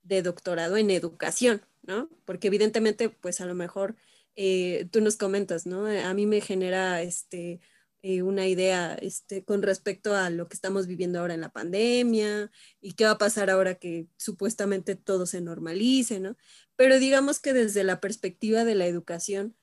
[0.03, 2.11] de doctorado en educación, ¿no?
[2.25, 3.95] Porque evidentemente, pues a lo mejor
[4.35, 5.87] eh, tú nos comentas, ¿no?
[5.87, 7.59] A mí me genera este,
[8.01, 12.51] eh, una idea este, con respecto a lo que estamos viviendo ahora en la pandemia
[12.81, 16.35] y qué va a pasar ahora que supuestamente todo se normalice, ¿no?
[16.75, 19.55] Pero digamos que desde la perspectiva de la educación,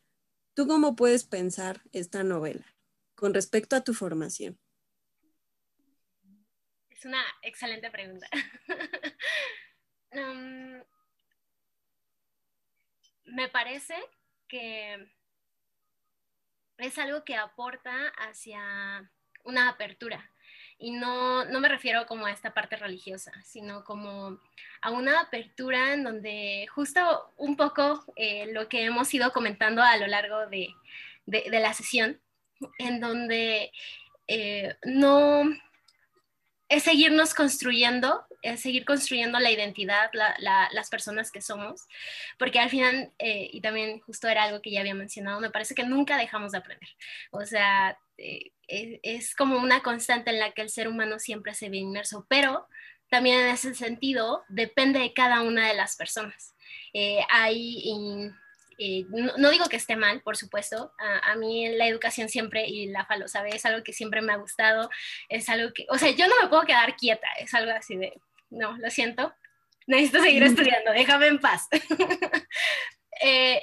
[0.54, 2.66] ¿tú cómo puedes pensar esta novela
[3.14, 4.58] con respecto a tu formación?
[7.04, 8.28] una excelente pregunta.
[13.26, 13.94] Me parece
[14.48, 15.08] que
[16.78, 19.10] es algo que aporta hacia
[19.44, 20.30] una apertura.
[20.78, 24.40] Y no, me refiero como a esta parte religiosa, sino como
[24.82, 29.96] a una apertura en donde justo un poco eh, lo que hemos ido comentando a
[29.96, 30.74] lo largo de,
[31.26, 32.20] la sesión,
[32.78, 33.70] en donde
[34.26, 35.44] eh, no,
[36.68, 41.86] es seguirnos construyendo, es seguir construyendo la identidad, las personas que somos,
[42.38, 45.74] porque al final, eh, y también justo era algo que ya había mencionado, me parece
[45.74, 46.88] que nunca dejamos de aprender.
[47.30, 51.70] O sea, eh, es, como una constante en la que el ser humano siempre se
[51.70, 52.68] ve inmerso, pero
[53.08, 56.54] también en ese sentido depende de cada una de las personas.
[56.92, 58.32] Eh, hay
[58.78, 60.92] eh, no, digo que esté mal, por supuesto.
[60.98, 64.36] A, mí la educación siempre, y la falo, sabe, es algo que siempre me ha
[64.36, 64.90] gustado.
[65.28, 67.28] Es algo que, o sea, yo no me puedo quedar quieta.
[67.38, 68.12] Es algo así de,
[68.54, 69.34] no, lo siento.
[69.86, 71.68] Necesito seguir estudiando, déjame en paz.
[73.22, 73.62] Eh,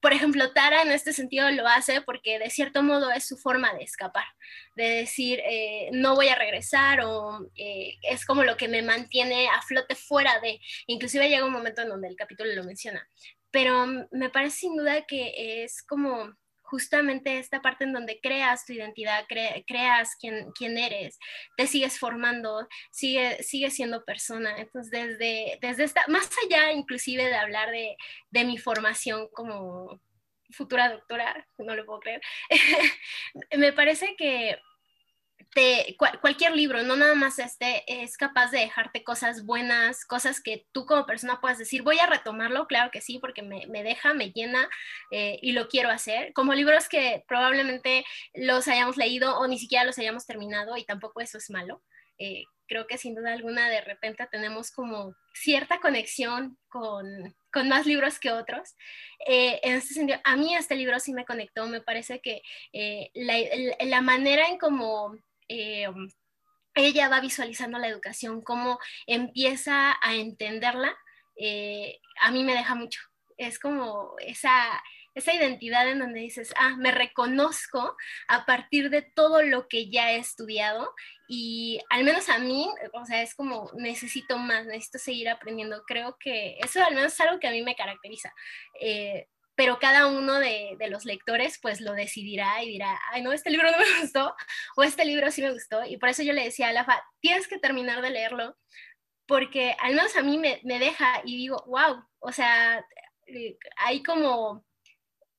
[0.00, 3.72] por ejemplo, Tara en este sentido lo hace porque de cierto modo es su forma
[3.74, 4.24] de escapar,
[4.74, 9.62] de decir, eh, no voy a regresar o es como lo que me mantiene a
[9.62, 13.08] flote fuera de, inclusive llega un momento en donde el capítulo lo menciona,
[13.52, 16.34] pero me parece sin duda que es como
[16.70, 19.24] justamente esta parte en donde creas tu identidad,
[19.66, 21.18] creas quién, quién, eres,
[21.56, 24.58] te sigues formando, sigue, sigue siendo persona.
[24.58, 27.96] Entonces, desde, desde esta, más allá inclusive de hablar de,
[28.30, 30.00] de mi formación como
[30.50, 32.20] futura doctora, no lo puedo creer,
[33.56, 34.58] me parece que
[36.20, 40.86] cualquier libro, no nada más este, es capaz de dejarte cosas buenas, cosas que tú
[40.86, 44.68] como persona puedas decir, voy a retomarlo, claro que sí, porque me, deja, me llena
[45.10, 49.84] eh, y lo quiero hacer, como libros que probablemente los hayamos leído o ni siquiera
[49.84, 51.82] los hayamos terminado y tampoco eso es malo.
[52.18, 57.06] Eh, creo que sin duda alguna de repente tenemos como cierta conexión con,
[57.52, 58.74] con más libros que otros.
[59.26, 62.42] Eh, en este sentido, a mí este libro sí me conectó, me parece que
[63.14, 63.38] la,
[63.80, 65.16] la, manera en cómo
[65.48, 65.88] eh,
[66.74, 70.96] ella va visualizando la educación, cómo empieza a entenderla,
[71.36, 73.00] eh, a mí me deja mucho.
[73.36, 74.82] Es como esa,
[75.14, 77.96] esa identidad en donde dices, ah, me reconozco
[78.28, 80.94] a partir de todo lo que ya he estudiado
[81.28, 85.82] y al menos a mí, o sea, es como necesito más, necesito seguir aprendiendo.
[85.86, 88.32] Creo que eso al menos es algo que a mí me caracteriza.
[88.80, 89.28] Eh,
[89.58, 93.68] pero cada uno de, los lectores pues lo decidirá y dirá, ay no, este libro
[93.72, 94.32] no me gustó
[94.76, 95.84] o este libro sí me gustó.
[95.84, 98.56] Y por eso yo le decía a Lafa, tienes que terminar de leerlo
[99.26, 102.86] porque al menos a mí me, deja y digo, wow, o sea,
[103.26, 104.64] eh, hay como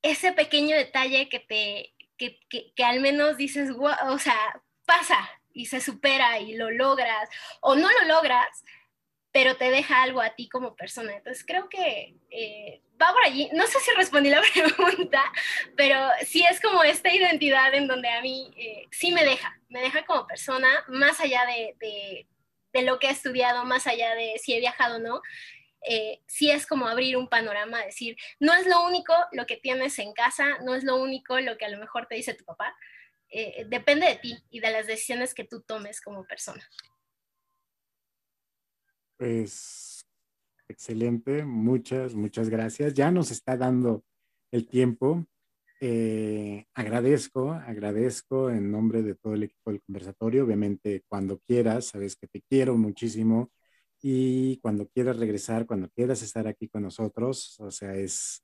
[0.02, 2.38] ese pequeño detalle que te, que,
[2.76, 4.36] que, al menos dices, wow, o sea,
[4.84, 7.26] pasa y se supera y lo logras
[7.62, 8.64] o no lo logras,
[9.32, 11.14] pero te deja algo a ti como persona.
[11.16, 13.48] Entonces creo que eh, va por allí.
[13.52, 15.22] No sé si respondí la pregunta,
[15.76, 19.80] pero sí es como esta identidad en donde a mí eh, sí me deja, me
[19.80, 22.26] deja como persona, más allá de,
[22.72, 25.22] de, lo que he estudiado, más allá de si he viajado o no.
[25.82, 29.98] eh, sí es como abrir un panorama, decir, no es lo único lo que tienes
[29.98, 32.74] en casa, no es lo único lo que a lo mejor te dice tu papá,
[33.30, 36.68] eh, depende de ti y de las decisiones que tú tomes como persona.
[39.20, 40.06] Pues
[40.68, 42.94] excelente, muchas, muchas gracias.
[42.94, 44.02] Ya nos está dando
[44.50, 45.26] el tiempo.
[45.80, 50.44] Eh, agradezco, agradezco en nombre de todo el equipo del conversatorio.
[50.46, 53.50] Obviamente, cuando quieras, sabes que te quiero muchísimo
[54.00, 58.42] y cuando quieras regresar, cuando quieras estar aquí con nosotros, o sea, es,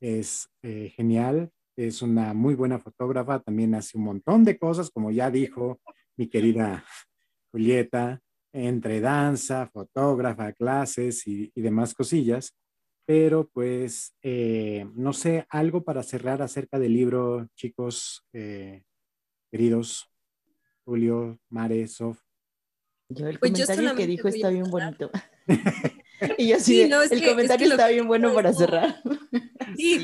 [0.00, 1.50] es eh, genial.
[1.76, 5.80] Es una muy buena fotógrafa, también hace un montón de cosas, como ya dijo
[6.16, 6.82] mi querida
[7.52, 8.22] Julieta,
[8.54, 12.54] entre danza, fotógrafa, clases y demás cosillas.
[13.06, 18.82] Pero pues, eh, no sé, algo para cerrar acerca del libro, chicos, eh,
[19.50, 20.10] queridos,
[20.84, 22.18] Julio, Mare, Sof.
[23.10, 25.10] Yo el pues comentario que dijo está bien bonito.
[26.38, 29.02] y yo sí, el comentario está bien bueno para cerrar.
[29.76, 30.02] Sí,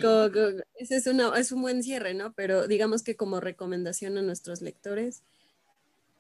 [0.75, 2.35] ese es, es un buen cierre, ¿no?
[2.35, 5.23] Pero digamos que como recomendación a nuestros lectores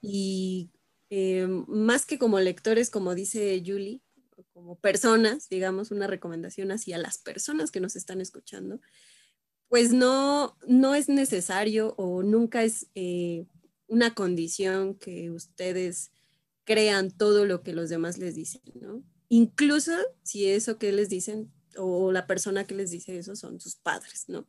[0.00, 0.70] y
[1.10, 4.00] eh, más que como lectores, como dice Julie,
[4.52, 8.80] como personas, digamos, una recomendación hacia las personas que nos están escuchando,
[9.68, 13.46] pues no, no es necesario o nunca es eh,
[13.86, 16.12] una condición que ustedes
[16.64, 19.02] crean todo lo que los demás les dicen, ¿no?
[19.28, 19.92] Incluso
[20.22, 24.24] si eso que les dicen o la persona que les dice eso son sus padres,
[24.28, 24.46] ¿no?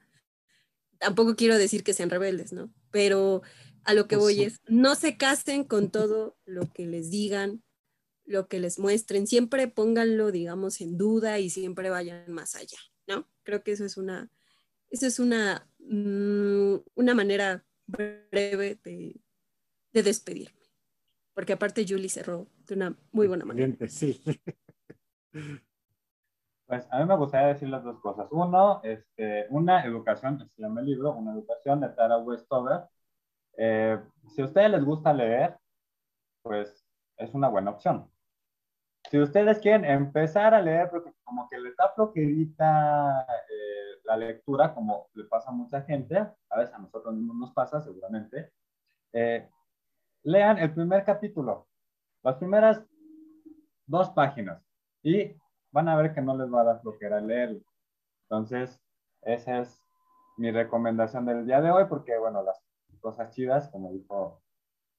[0.99, 2.71] Tampoco quiero decir que sean rebeldes, ¿no?
[2.91, 3.41] Pero
[3.83, 7.63] a lo que pues voy es, no se casen con todo lo que les digan,
[8.25, 12.77] lo que les muestren, siempre pónganlo, digamos, en duda y siempre vayan más allá,
[13.07, 13.27] ¿no?
[13.43, 14.29] Creo que eso es una,
[14.89, 19.19] eso es una, mm, una manera breve de,
[19.91, 20.59] de, despedirme.
[21.33, 23.75] Porque aparte Julie cerró de una muy buena manera.
[23.87, 24.21] Sí.
[26.71, 28.29] Pues a mí me gustaría decir las dos cosas.
[28.31, 32.83] Uno, este, una educación, se llama el libro, una educación de Tara Westover.
[33.57, 33.99] Eh,
[34.35, 35.57] si a ustedes les gusta leer,
[36.43, 36.85] pues
[37.17, 38.11] es una buena opción
[39.09, 44.73] si ustedes quieren empezar a leer, porque como que les da flojerita eh, la lectura,
[44.73, 48.51] como le pasa a mucha gente, a veces a nosotros mismos nos pasa seguramente,
[49.13, 49.49] eh,
[50.23, 51.67] lean el primer capítulo,
[52.23, 52.85] las primeras
[53.85, 54.63] dos páginas,
[55.03, 55.35] y
[55.71, 57.61] van a ver que no les va a dar flojera leerlo.
[58.29, 58.79] Entonces,
[59.23, 59.83] esa es
[60.37, 62.61] mi recomendación del día de hoy, porque, bueno, las
[63.01, 64.41] cosas chidas, como dijo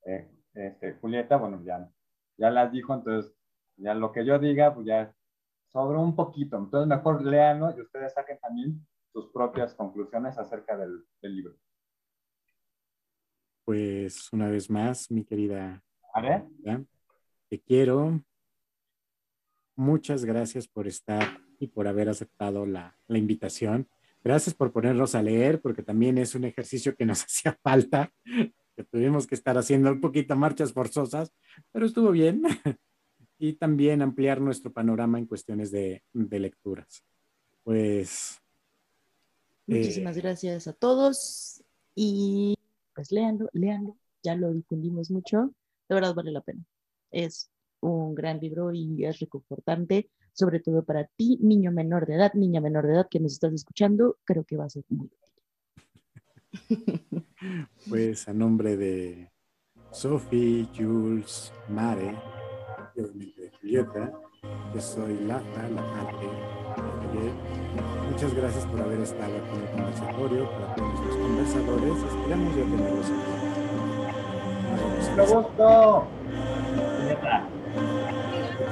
[0.04, 1.88] eh, este, Julieta, bueno, ya,
[2.36, 3.32] ya las dijo, entonces
[3.76, 5.14] ya lo que yo diga, pues ya
[5.72, 6.58] sobre un poquito.
[6.58, 11.56] Entonces, mejor léanlo y ustedes saquen también sus propias conclusiones acerca del, libro.
[13.64, 15.82] Pues una vez más, mi querida,
[16.14, 16.44] ¿Vale?
[17.48, 18.20] te quiero.
[19.76, 21.22] Muchas gracias por estar
[21.58, 23.88] y por haber aceptado la, la invitación.
[24.24, 28.84] Gracias por ponernos a leer, porque también es un ejercicio que nos hacía falta, que
[28.84, 31.32] tuvimos que estar haciendo un poquito marchas forzosas,
[31.72, 32.42] pero estuvo bien.
[33.42, 37.04] y también ampliar nuestro panorama en cuestiones de, lecturas.
[37.64, 38.40] Pues.
[39.66, 41.64] Muchísimas eh, gracias a todos
[41.96, 42.54] y
[42.94, 45.52] pues léanlo, léanlo, ya lo difundimos mucho,
[45.88, 46.64] de verdad vale la pena.
[47.10, 47.50] Es
[47.80, 52.60] un gran libro y es reconfortante, sobre todo para ti, niño menor de edad, niña
[52.60, 55.18] menor de edad que nos estás escuchando, creo que va a ser muy útil.
[57.88, 59.32] Pues a nombre de
[59.90, 62.16] Sophie, Jules, Mare,
[62.94, 64.12] de Julieta.
[64.74, 66.26] Yo soy Laza, la parte
[68.10, 71.96] Muchas gracias por haber estado aquí en el conversatorio, para todos nuestros conversadores.
[72.04, 73.06] Esperamos ya tenerlos
[75.16, 75.34] aquí.
[75.34, 76.06] gusto!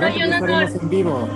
[0.01, 1.29] Pronto estaremos en vivo.